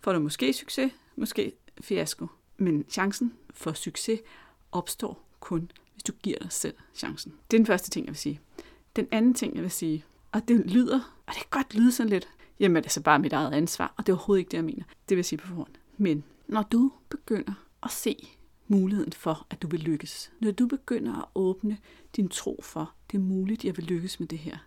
får 0.01 0.13
du 0.13 0.19
måske 0.19 0.53
succes, 0.53 0.93
måske 1.17 1.53
fiasko. 1.81 2.27
Men 2.57 2.85
chancen 2.89 3.33
for 3.51 3.73
succes 3.73 4.21
opstår 4.73 5.25
kun, 5.41 5.71
hvis 5.93 6.03
du 6.03 6.13
giver 6.23 6.39
dig 6.39 6.53
selv 6.53 6.75
chancen. 6.95 7.33
Det 7.51 7.57
er 7.57 7.59
den 7.59 7.67
første 7.67 7.91
ting, 7.91 8.07
jeg 8.07 8.13
vil 8.13 8.19
sige. 8.19 8.41
Den 8.97 9.09
anden 9.11 9.35
ting, 9.35 9.55
jeg 9.55 9.63
vil 9.63 9.71
sige, 9.71 10.05
og 10.33 10.49
det 10.49 10.71
lyder, 10.71 11.01
og 11.27 11.35
det 11.35 11.37
kan 11.37 11.47
godt 11.51 11.75
lyde 11.75 11.93
sådan 11.93 12.11
lidt, 12.11 12.29
jamen 12.61 12.83
det 12.83 12.87
er 12.87 12.93
så 12.93 13.03
bare 13.03 13.19
mit 13.19 13.33
eget 13.33 13.53
ansvar, 13.55 13.95
og 13.97 14.07
det 14.07 14.13
er 14.13 14.17
overhovedet 14.17 14.41
ikke 14.41 14.51
det, 14.51 14.57
jeg 14.57 14.65
mener. 14.65 14.83
Det 14.85 15.11
vil 15.11 15.17
jeg 15.17 15.25
sige 15.25 15.39
på 15.39 15.47
forhånd. 15.47 15.73
Men 15.97 16.25
når 16.47 16.63
du 16.63 16.93
begynder 17.09 17.53
at 17.85 17.91
se 17.91 18.29
muligheden 18.67 19.13
for, 19.13 19.47
at 19.51 19.63
du 19.63 19.69
vil 19.69 19.81
lykkes, 19.81 20.33
når 20.41 20.51
du 20.51 20.67
begynder 20.67 21.15
at 21.19 21.25
åbne 21.35 21.79
din 22.17 22.29
tro 22.29 22.61
for, 22.63 22.95
det 23.11 23.19
er 23.19 23.23
muligt, 23.23 23.65
jeg 23.65 23.77
vil 23.77 23.85
lykkes 23.85 24.21
med 24.21 24.29
det 24.29 24.39
her, 24.39 24.59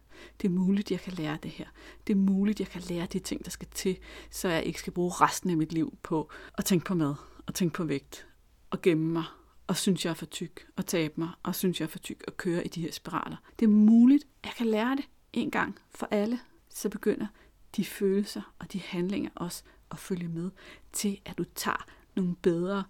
det 0.41 0.47
er 0.47 0.51
muligt, 0.51 0.91
jeg 0.91 0.99
kan 0.99 1.13
lære 1.13 1.38
det 1.43 1.51
her. 1.51 1.65
Det 2.08 2.13
er 2.13 2.17
muligt, 2.17 2.60
jeg 2.60 2.67
kan 2.67 2.82
lære 2.89 3.06
de 3.06 3.19
ting, 3.19 3.45
der 3.45 3.51
skal 3.51 3.67
til, 3.71 3.97
så 4.32 4.49
jeg 4.49 4.63
ikke 4.63 4.80
skal 4.80 4.93
bruge 4.93 5.12
resten 5.12 5.49
af 5.49 5.58
mit 5.58 5.73
liv 5.73 5.97
på 6.03 6.30
at 6.58 6.65
tænke 6.65 6.86
på 6.86 6.95
mad, 6.95 7.15
og 7.47 7.53
tænke 7.53 7.73
på 7.73 7.84
vægt, 7.84 8.27
og 8.69 8.82
gemme 8.82 9.13
mig, 9.13 9.23
og 9.67 9.77
synes, 9.77 10.06
jeg 10.06 10.12
er 10.12 10.15
for 10.15 10.25
tyk, 10.25 10.67
og 10.75 10.86
tabe 10.86 11.13
mig, 11.17 11.30
og 11.43 11.56
synes, 11.56 11.80
jeg 11.80 11.86
er 11.86 11.89
for 11.89 11.99
tyk, 11.99 12.23
og 12.27 12.38
køre 12.38 12.65
i 12.65 12.67
de 12.67 12.82
her 12.82 12.91
spiraler. 12.91 13.38
Det 13.60 13.65
er 13.65 13.69
muligt, 13.69 14.27
jeg 14.43 14.53
kan 14.58 14.67
lære 14.67 14.95
det 14.95 15.06
en 15.34 15.51
gang 15.51 15.80
for 15.89 16.08
alle. 16.12 16.39
Så 16.69 16.89
begynder 16.89 17.27
de 17.75 17.86
følelser 17.86 18.53
og 18.60 18.73
de 18.73 18.80
handlinger 18.80 19.30
også 19.36 19.63
at 19.91 19.99
følge 19.99 20.27
med 20.27 20.51
til, 20.91 21.19
at 21.25 21.38
du 21.38 21.43
tager 21.56 21.86
nogle 22.15 22.36
bedre 22.36 22.84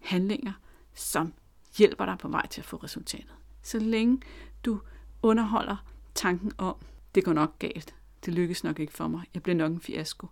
handlinger, 0.00 0.52
som 0.94 1.32
hjælper 1.78 2.04
dig 2.04 2.18
på 2.18 2.28
vej 2.28 2.46
til 2.46 2.60
at 2.60 2.64
få 2.64 2.76
resultatet. 2.76 3.34
Så 3.62 3.78
længe 3.78 4.20
du 4.64 4.80
underholder 5.22 5.76
tanken 6.14 6.52
om, 6.58 6.76
det 7.14 7.24
går 7.24 7.32
nok 7.32 7.58
galt, 7.58 7.94
det 8.24 8.34
lykkes 8.34 8.64
nok 8.64 8.78
ikke 8.78 8.92
for 8.92 9.08
mig, 9.08 9.22
jeg 9.34 9.42
bliver 9.42 9.56
nok 9.56 9.72
en 9.72 9.80
fiasko, 9.80 10.26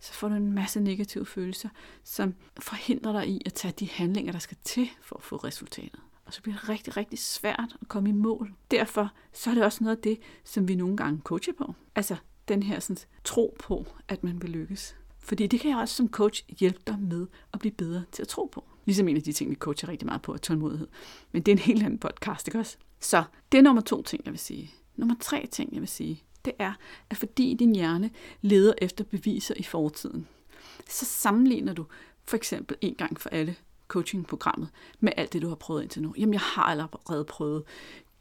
så 0.00 0.12
får 0.12 0.28
du 0.28 0.34
en 0.34 0.52
masse 0.52 0.80
negative 0.80 1.26
følelser, 1.26 1.68
som 2.04 2.34
forhindrer 2.58 3.12
dig 3.12 3.28
i 3.28 3.42
at 3.46 3.54
tage 3.54 3.74
de 3.78 3.88
handlinger, 3.88 4.32
der 4.32 4.38
skal 4.38 4.56
til 4.64 4.90
for 5.02 5.16
at 5.16 5.22
få 5.22 5.36
resultatet. 5.36 6.00
Og 6.24 6.32
så 6.32 6.42
bliver 6.42 6.58
det 6.58 6.68
rigtig, 6.68 6.96
rigtig 6.96 7.18
svært 7.18 7.76
at 7.80 7.88
komme 7.88 8.08
i 8.08 8.12
mål. 8.12 8.54
Derfor 8.70 9.12
så 9.32 9.50
er 9.50 9.54
det 9.54 9.64
også 9.64 9.84
noget 9.84 9.96
af 9.96 10.02
det, 10.02 10.18
som 10.44 10.68
vi 10.68 10.74
nogle 10.74 10.96
gange 10.96 11.20
coacher 11.24 11.52
på. 11.58 11.74
Altså 11.94 12.16
den 12.48 12.62
her 12.62 12.80
sådan, 12.80 13.02
tro 13.24 13.56
på, 13.58 13.86
at 14.08 14.24
man 14.24 14.42
vil 14.42 14.50
lykkes. 14.50 14.96
Fordi 15.22 15.46
det 15.46 15.60
kan 15.60 15.70
jeg 15.70 15.78
også 15.78 15.94
som 15.94 16.08
coach 16.08 16.44
hjælpe 16.58 16.80
dig 16.86 16.98
med 17.00 17.26
at 17.52 17.58
blive 17.58 17.72
bedre 17.72 18.04
til 18.12 18.22
at 18.22 18.28
tro 18.28 18.48
på. 18.52 18.64
Ligesom 18.84 19.08
en 19.08 19.16
af 19.16 19.22
de 19.22 19.32
ting, 19.32 19.50
vi 19.50 19.54
coacher 19.54 19.88
rigtig 19.88 20.06
meget 20.06 20.22
på, 20.22 20.32
er 20.32 20.36
tålmodighed. 20.36 20.88
Men 21.32 21.42
det 21.42 21.52
er 21.52 21.56
en 21.56 21.62
helt 21.62 21.82
anden 21.82 21.98
podcast, 21.98 22.48
ikke 22.48 22.58
også? 22.58 22.76
Så 23.00 23.24
det 23.52 23.58
er 23.58 23.62
nummer 23.62 23.82
to 23.82 24.02
ting, 24.02 24.22
jeg 24.24 24.32
vil 24.32 24.40
sige. 24.40 24.70
Nummer 24.96 25.14
tre 25.20 25.48
ting, 25.50 25.72
jeg 25.72 25.80
vil 25.80 25.88
sige, 25.88 26.22
det 26.44 26.52
er, 26.58 26.72
at 27.10 27.16
fordi 27.16 27.54
din 27.58 27.74
hjerne 27.74 28.10
leder 28.40 28.72
efter 28.78 29.04
beviser 29.04 29.54
i 29.56 29.62
fortiden, 29.62 30.28
så 30.88 31.04
sammenligner 31.04 31.72
du 31.72 31.86
for 32.24 32.36
eksempel 32.36 32.76
en 32.80 32.94
gang 32.94 33.20
for 33.20 33.28
alle 33.28 33.56
coachingprogrammet 33.88 34.68
med 35.00 35.12
alt 35.16 35.32
det, 35.32 35.42
du 35.42 35.48
har 35.48 35.54
prøvet 35.54 35.82
indtil 35.82 36.02
nu. 36.02 36.14
Jamen, 36.18 36.32
jeg 36.32 36.40
har 36.40 36.62
allerede 36.62 37.24
prøvet 37.24 37.62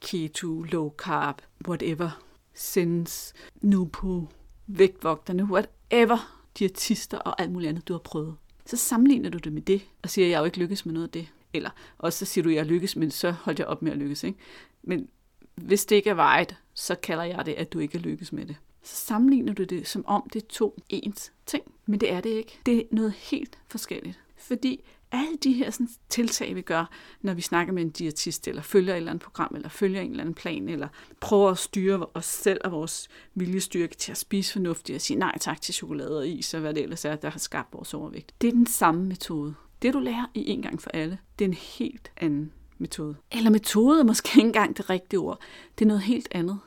keto, 0.01 0.61
low 0.61 0.93
carb, 0.97 1.41
whatever, 1.67 2.21
sins, 2.53 3.33
nupu, 3.61 4.27
vægtvogterne, 4.67 5.43
whatever, 5.43 6.40
diætister 6.59 7.17
og 7.17 7.41
alt 7.41 7.51
muligt 7.51 7.69
andet, 7.69 7.87
du 7.87 7.93
har 7.93 7.99
prøvet. 7.99 8.35
Så 8.65 8.77
sammenligner 8.77 9.29
du 9.29 9.37
det 9.37 9.53
med 9.53 9.61
det, 9.61 9.81
og 10.01 10.09
siger, 10.09 10.25
at 10.25 10.29
jeg 10.29 10.37
har 10.37 10.41
jo 10.41 10.45
ikke 10.45 10.59
lykkes 10.59 10.85
med 10.85 10.93
noget 10.93 11.07
af 11.07 11.11
det. 11.11 11.27
Eller 11.53 11.69
også 11.97 12.19
så 12.19 12.25
siger 12.25 12.43
du, 12.43 12.49
at 12.49 12.55
jeg 12.55 12.65
lykkes, 12.65 12.95
men 12.95 13.11
så 13.11 13.31
holdt 13.31 13.59
jeg 13.59 13.67
op 13.67 13.81
med 13.81 13.91
at 13.91 13.97
lykkes. 13.97 14.23
Ikke? 14.23 14.39
Men 14.83 15.07
hvis 15.55 15.85
det 15.85 15.95
ikke 15.95 16.09
er 16.09 16.13
vejet, 16.13 16.55
så 16.73 16.95
kalder 16.95 17.23
jeg 17.23 17.45
det, 17.45 17.53
at 17.53 17.73
du 17.73 17.79
ikke 17.79 17.97
er 17.97 18.01
lykkes 18.01 18.33
med 18.33 18.45
det. 18.45 18.55
Så 18.83 18.95
sammenligner 18.95 19.53
du 19.53 19.63
det, 19.63 19.87
som 19.87 20.05
om 20.05 20.29
det 20.33 20.43
er 20.43 20.47
to 20.47 20.77
ens 20.89 21.31
ting. 21.45 21.63
Men 21.85 21.99
det 21.99 22.11
er 22.11 22.21
det 22.21 22.29
ikke. 22.29 22.59
Det 22.65 22.77
er 22.77 22.83
noget 22.91 23.13
helt 23.13 23.59
forskelligt. 23.67 24.19
Fordi 24.37 24.83
alle 25.11 25.37
de 25.43 25.53
her 25.53 25.71
sådan, 25.71 25.89
tiltag, 26.09 26.55
vi 26.55 26.61
gør, 26.61 26.85
når 27.21 27.33
vi 27.33 27.41
snakker 27.41 27.73
med 27.73 27.81
en 27.81 27.89
diætist, 27.89 28.47
eller 28.47 28.61
følger 28.61 28.93
et 28.93 28.97
eller 28.97 29.11
andet 29.11 29.23
program, 29.23 29.51
eller 29.55 29.69
følger 29.69 30.01
en 30.01 30.09
eller 30.09 30.23
anden 30.23 30.35
plan, 30.35 30.69
eller 30.69 30.87
prøver 31.19 31.51
at 31.51 31.57
styre 31.57 32.05
os 32.13 32.25
selv 32.25 32.61
og 32.63 32.71
vores 32.71 33.07
viljestyrke 33.35 33.95
til 33.95 34.11
at 34.11 34.17
spise 34.17 34.53
fornuftigt, 34.53 34.95
og 34.95 35.01
sige 35.01 35.19
nej 35.19 35.37
tak 35.37 35.61
til 35.61 35.73
chokolade 35.73 36.17
og 36.17 36.27
is, 36.27 36.53
og 36.53 36.59
hvad 36.59 36.73
det 36.73 36.83
ellers 36.83 37.05
er, 37.05 37.15
der 37.15 37.29
har 37.29 37.39
skabt 37.39 37.73
vores 37.73 37.93
overvægt. 37.93 38.33
Det 38.41 38.47
er 38.47 38.51
den 38.51 38.67
samme 38.67 39.05
metode. 39.05 39.53
Det, 39.81 39.93
du 39.93 39.99
lærer 39.99 40.25
i 40.33 40.49
en 40.49 40.61
gang 40.61 40.81
for 40.81 40.89
alle, 40.93 41.17
det 41.39 41.45
er 41.45 41.49
en 41.49 41.53
helt 41.53 42.11
anden 42.17 42.51
metode. 42.77 43.15
Eller 43.31 43.49
metode 43.49 43.99
er 43.99 44.03
måske 44.03 44.29
ikke 44.37 44.47
engang 44.47 44.77
det 44.77 44.89
rigtige 44.89 45.19
ord. 45.19 45.39
Det 45.79 45.85
er 45.85 45.87
noget 45.87 46.01
helt 46.01 46.27
andet. 46.31 46.59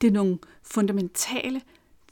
Det 0.00 0.06
er 0.06 0.12
nogle 0.12 0.38
fundamentale 0.62 1.60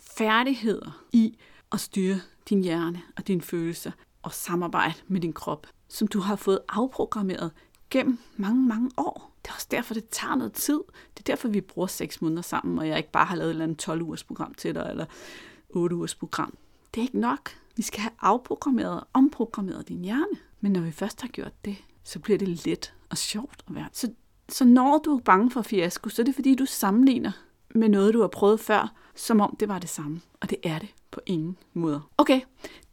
færdigheder 0.01 1.05
i 1.13 1.39
at 1.73 1.81
styre 1.81 2.21
din 2.49 2.63
hjerne 2.63 3.03
og 3.17 3.29
dine 3.29 3.43
følelser 3.43 3.91
og 4.23 4.33
samarbejde 4.33 4.95
med 5.09 5.21
din 5.21 5.33
krop, 5.33 5.67
som 5.89 6.09
du 6.09 6.21
har 6.21 6.37
fået 6.37 6.59
afprogrammeret 6.69 7.51
gennem 7.91 8.19
mange, 8.37 8.67
mange 8.69 8.91
år. 8.97 9.33
Det 9.43 9.51
er 9.51 9.55
også 9.55 9.67
derfor, 9.71 9.95
det 9.95 10.09
tager 10.09 10.35
noget 10.35 10.53
tid. 10.53 10.81
Det 11.15 11.21
er 11.21 11.33
derfor, 11.33 11.49
vi 11.49 11.61
bruger 11.61 11.87
seks 11.87 12.23
måneder 12.23 12.43
sammen, 12.43 12.79
og 12.79 12.89
jeg 12.89 12.97
ikke 12.97 13.11
bare 13.11 13.27
har 13.27 13.37
lavet 13.37 13.49
et 13.49 13.55
eller 13.55 13.65
andet 13.65 13.79
12 13.79 14.03
ugers 14.03 14.25
program 14.25 14.55
til 14.55 14.75
dig, 14.75 14.87
eller 14.91 15.07
8 15.69 15.97
ugers 15.97 16.15
program. 16.15 16.57
Det 16.95 17.01
er 17.01 17.03
ikke 17.03 17.19
nok. 17.19 17.51
Vi 17.77 17.83
skal 17.83 18.01
have 18.01 18.13
afprogrammeret 18.21 19.01
og 19.01 19.07
omprogrammeret 19.13 19.89
din 19.89 20.05
hjerne. 20.05 20.39
Men 20.61 20.73
når 20.73 20.81
vi 20.81 20.91
først 20.91 21.21
har 21.21 21.29
gjort 21.29 21.65
det, 21.65 21.77
så 22.05 22.19
bliver 22.19 22.39
det 22.39 22.67
let 22.67 22.95
og 23.11 23.19
sjovt 23.19 23.65
at 23.69 23.75
være. 23.75 23.89
Så, 23.93 24.13
så 24.49 24.65
når 24.65 24.99
du 24.99 25.17
er 25.17 25.21
bange 25.21 25.51
for 25.51 25.63
fiasko, 25.63 26.09
så 26.09 26.23
er 26.23 26.25
det 26.25 26.35
fordi, 26.35 26.55
du 26.55 26.67
sammenligner 26.67 27.33
med 27.75 27.89
noget, 27.89 28.15
du 28.15 28.21
har 28.21 28.29
prøvet 28.29 28.61
før, 28.61 28.95
som 29.15 29.41
om 29.41 29.57
det 29.61 29.69
var 29.69 29.79
det 29.79 29.89
samme. 29.89 30.21
Og 30.41 30.51
det 30.51 30.59
er 30.63 30.79
det 30.79 30.89
på 31.17 31.21
ingen 31.27 31.59
måde. 31.75 32.03
Okay, 32.19 32.41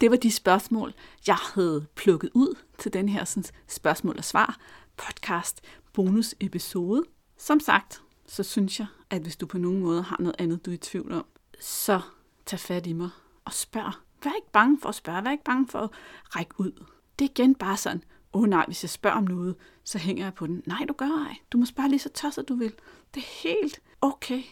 det 0.00 0.10
var 0.10 0.16
de 0.16 0.30
spørgsmål, 0.30 0.94
jeg 1.26 1.36
havde 1.36 1.86
plukket 1.94 2.30
ud 2.34 2.58
til 2.78 2.92
den 2.92 3.08
her 3.08 3.24
sådan, 3.24 3.44
spørgsmål 3.68 4.18
og 4.18 4.24
svar 4.24 4.58
podcast 4.96 5.60
bonus 5.92 6.34
episode. 6.40 7.02
Som 7.38 7.60
sagt, 7.60 8.02
så 8.26 8.42
synes 8.42 8.78
jeg, 8.80 8.86
at 9.10 9.22
hvis 9.22 9.36
du 9.36 9.46
på 9.46 9.58
nogen 9.58 9.80
måde 9.80 10.02
har 10.02 10.16
noget 10.20 10.36
andet, 10.38 10.66
du 10.66 10.70
er 10.70 10.74
i 10.74 10.78
tvivl 10.78 11.12
om, 11.12 11.24
så 11.60 12.00
tag 12.46 12.60
fat 12.60 12.86
i 12.86 12.92
mig 12.92 13.10
og 13.44 13.52
spørg. 13.52 13.92
Vær 14.24 14.32
ikke 14.36 14.52
bange 14.52 14.78
for 14.82 14.88
at 14.88 14.94
spørge, 14.94 15.24
vær 15.24 15.30
ikke 15.30 15.44
bange 15.44 15.68
for 15.68 15.78
at 15.78 15.90
række 16.36 16.54
ud. 16.58 16.84
Det 17.18 17.24
er 17.24 17.28
igen 17.30 17.54
bare 17.54 17.76
sådan, 17.76 18.04
åh 18.32 18.42
oh, 18.42 18.48
nej, 18.48 18.64
hvis 18.66 18.84
jeg 18.84 18.90
spørger 18.90 19.16
om 19.16 19.24
noget, 19.24 19.56
så 19.84 19.98
hænger 19.98 20.24
jeg 20.24 20.34
på 20.34 20.46
den. 20.46 20.62
Nej, 20.66 20.84
du 20.88 20.92
gør 20.92 21.26
ej. 21.26 21.36
Du 21.52 21.58
må 21.58 21.64
spørge 21.64 21.88
lige 21.88 21.98
så 21.98 22.08
tosset 22.08 22.48
du 22.48 22.54
vil. 22.54 22.72
Det 23.14 23.20
er 23.20 23.48
helt 23.48 23.80
okay. 24.00 24.42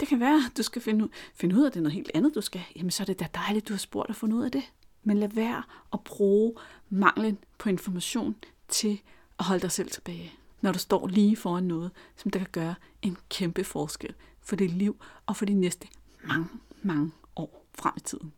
Det 0.00 0.08
kan 0.08 0.20
være, 0.20 0.42
at 0.50 0.56
du 0.56 0.62
skal 0.62 0.82
finde 0.82 1.04
ud, 1.04 1.08
finde 1.34 1.56
ud 1.56 1.62
af, 1.62 1.66
at 1.66 1.74
det 1.74 1.80
er 1.80 1.82
noget 1.82 1.94
helt 1.94 2.10
andet, 2.14 2.34
du 2.34 2.40
skal. 2.40 2.60
Jamen, 2.76 2.90
så 2.90 3.02
er 3.02 3.04
det 3.04 3.20
da 3.20 3.26
dejligt, 3.34 3.68
du 3.68 3.72
har 3.72 3.78
spurgt 3.78 4.10
og 4.10 4.16
fundet 4.16 4.36
ud 4.36 4.44
af 4.44 4.50
det. 4.50 4.62
Men 5.02 5.16
lad 5.18 5.28
være 5.28 5.62
at 5.92 6.00
bruge 6.04 6.54
manglen 6.90 7.38
på 7.58 7.68
information 7.68 8.36
til 8.68 9.00
at 9.38 9.44
holde 9.44 9.62
dig 9.62 9.72
selv 9.72 9.90
tilbage. 9.90 10.32
Når 10.60 10.72
du 10.72 10.78
står 10.78 11.06
lige 11.06 11.36
foran 11.36 11.64
noget, 11.64 11.90
som 12.16 12.30
der 12.30 12.38
kan 12.38 12.48
gøre 12.52 12.74
en 13.02 13.16
kæmpe 13.28 13.64
forskel 13.64 14.14
for 14.40 14.56
dit 14.56 14.70
liv 14.70 14.96
og 15.26 15.36
for 15.36 15.44
de 15.44 15.54
næste 15.54 15.88
mange, 16.24 16.46
mange 16.82 17.10
år 17.36 17.66
frem 17.74 17.92
i 17.96 18.00
tiden 18.00 18.32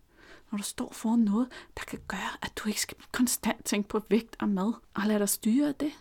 når 0.53 0.57
du 0.57 0.63
står 0.63 0.93
foran 0.93 1.19
noget, 1.19 1.49
der 1.77 1.83
kan 1.85 1.99
gøre, 2.09 2.31
at 2.43 2.53
du 2.57 2.69
ikke 2.69 2.81
skal 2.81 2.97
konstant 3.13 3.65
tænke 3.65 3.89
på 3.89 4.03
vægt 4.09 4.37
og 4.41 4.49
mad, 4.49 4.73
og 4.95 5.03
lade 5.07 5.19
dig 5.19 5.29
styre 5.29 5.69
af 5.69 5.75
det, 5.75 5.93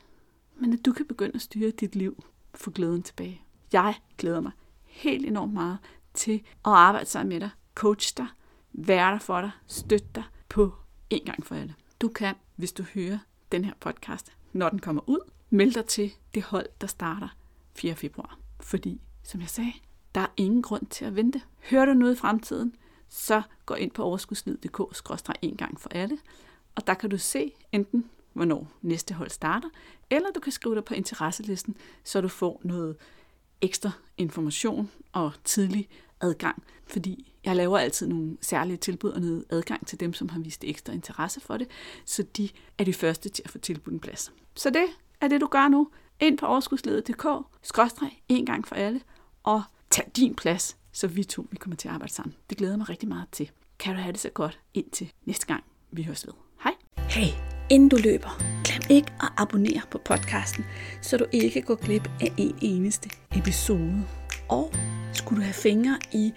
men 0.55 0.73
at 0.73 0.85
du 0.85 0.91
kan 0.93 1.05
begynde 1.05 1.35
at 1.35 1.41
styre 1.41 1.71
dit 1.71 1.95
liv 1.95 2.23
for 2.55 2.71
glæden 2.71 3.03
tilbage. 3.03 3.41
Jeg 3.73 3.95
glæder 4.17 4.39
mig 4.39 4.51
helt 4.91 5.25
enormt 5.25 5.53
meget 5.53 5.77
til 6.13 6.33
at 6.65 6.71
arbejde 6.71 7.05
sammen 7.05 7.29
med 7.29 7.39
dig, 7.39 7.49
coach 7.75 8.17
dig, 8.17 8.27
være 8.73 9.11
der 9.11 9.19
for 9.19 9.41
dig, 9.41 9.51
støtte 9.67 10.07
dig 10.15 10.23
på 10.49 10.73
en 11.09 11.25
gang 11.25 11.45
for 11.45 11.55
alle. 11.55 11.75
Du 12.01 12.07
kan, 12.07 12.35
hvis 12.55 12.71
du 12.71 12.83
hører 12.83 13.17
den 13.51 13.65
her 13.65 13.73
podcast, 13.79 14.31
når 14.53 14.69
den 14.69 14.79
kommer 14.79 15.09
ud, 15.09 15.19
melde 15.49 15.73
dig 15.73 15.85
til 15.85 16.13
det 16.33 16.43
hold, 16.43 16.65
der 16.81 16.87
starter 16.87 17.27
4. 17.73 17.95
februar. 17.95 18.37
Fordi, 18.59 19.01
som 19.23 19.41
jeg 19.41 19.49
sagde, 19.49 19.73
der 20.15 20.21
er 20.21 20.31
ingen 20.37 20.61
grund 20.61 20.85
til 20.85 21.05
at 21.05 21.15
vente. 21.15 21.41
Hører 21.69 21.85
du 21.85 21.93
noget 21.93 22.15
i 22.15 22.19
fremtiden, 22.19 22.75
så 23.09 23.41
gå 23.65 23.73
ind 23.73 23.91
på 23.91 24.03
overskudslid.dk 24.03 25.37
en 25.41 25.57
gang 25.57 25.81
for 25.81 25.89
alle, 25.89 26.17
og 26.75 26.87
der 26.87 26.93
kan 26.93 27.09
du 27.09 27.17
se 27.17 27.53
enten 27.71 28.09
hvornår 28.33 28.67
næste 28.81 29.13
hold 29.13 29.29
starter, 29.29 29.69
eller 30.09 30.31
du 30.35 30.39
kan 30.39 30.51
skrive 30.51 30.75
dig 30.75 30.83
på 30.83 30.93
interesselisten, 30.93 31.75
så 32.03 32.21
du 32.21 32.27
får 32.27 32.61
noget 32.63 32.95
ekstra 33.61 33.91
information 34.17 34.91
og 35.11 35.31
tidlig 35.43 35.89
adgang, 36.21 36.63
fordi 36.87 37.33
jeg 37.43 37.55
laver 37.55 37.77
altid 37.77 38.07
nogle 38.07 38.37
særlige 38.41 38.77
tilbud 38.77 39.09
og 39.09 39.21
noget 39.21 39.45
adgang 39.49 39.87
til 39.87 39.99
dem, 39.99 40.13
som 40.13 40.29
har 40.29 40.39
vist 40.39 40.63
ekstra 40.63 40.93
interesse 40.93 41.39
for 41.39 41.57
det, 41.57 41.67
så 42.05 42.23
de 42.37 42.49
er 42.77 42.83
de 42.83 42.93
første 42.93 43.29
til 43.29 43.41
at 43.45 43.51
få 43.51 43.57
tilbudt 43.57 43.93
en 43.93 43.99
plads. 43.99 44.31
Så 44.55 44.69
det 44.69 44.85
er 45.21 45.27
det, 45.27 45.41
du 45.41 45.47
gør 45.47 45.67
nu. 45.67 45.89
Ind 46.19 46.37
på 46.37 46.45
overskudsledet.dk, 46.45 47.25
skråstreg, 47.61 48.21
en 48.29 48.45
gang 48.45 48.67
for 48.67 48.75
alle, 48.75 49.01
og 49.43 49.63
tag 49.89 50.11
din 50.15 50.35
plads, 50.35 50.77
så 50.91 51.07
vi 51.07 51.23
to 51.23 51.47
vi 51.51 51.57
kommer 51.57 51.75
til 51.77 51.87
at 51.87 51.93
arbejde 51.93 52.13
sammen. 52.13 52.35
Det 52.49 52.57
glæder 52.57 52.77
mig 52.77 52.89
rigtig 52.89 53.09
meget 53.09 53.27
til. 53.31 53.51
Kan 53.79 53.95
du 53.95 54.01
have 54.01 54.11
det 54.11 54.19
så 54.19 54.29
godt 54.29 54.59
indtil 54.73 55.11
næste 55.25 55.45
gang, 55.45 55.63
vi 55.91 56.03
høres 56.03 56.27
ved. 56.27 56.33
Hej! 56.63 56.73
Hey, 56.97 57.60
inden 57.71 57.89
du 57.89 57.97
løber, 58.03 58.41
glem 58.63 58.81
ikke 58.89 59.11
at 59.21 59.29
abonnere 59.37 59.81
på 59.91 59.97
podcasten, 60.05 60.65
så 61.01 61.17
du 61.17 61.25
ikke 61.31 61.61
går 61.61 61.75
glip 61.75 62.09
af 62.21 62.33
en 62.37 62.55
eneste 62.61 63.09
episode. 63.35 64.03
Og 64.49 64.73
skulle 65.13 65.39
du 65.39 65.43
have 65.43 65.53
fingre 65.53 65.97
i 66.11 66.33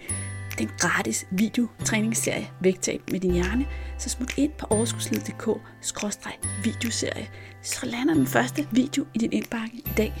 den 0.59 0.69
gratis 0.79 1.27
videotræningsserie 1.31 2.49
Vægtab 2.61 3.01
med 3.11 3.19
din 3.19 3.31
hjerne, 3.31 3.65
så 3.97 4.09
smut 4.09 4.37
ind 4.37 4.51
på 4.51 4.67
overskudslivet.dk 4.69 5.49
videoserie, 6.63 7.27
så 7.61 7.85
lander 7.85 8.13
den 8.13 8.27
første 8.27 8.67
video 8.71 9.05
i 9.13 9.17
din 9.17 9.33
indbakke 9.33 9.77
i 9.77 9.91
dag. 9.97 10.13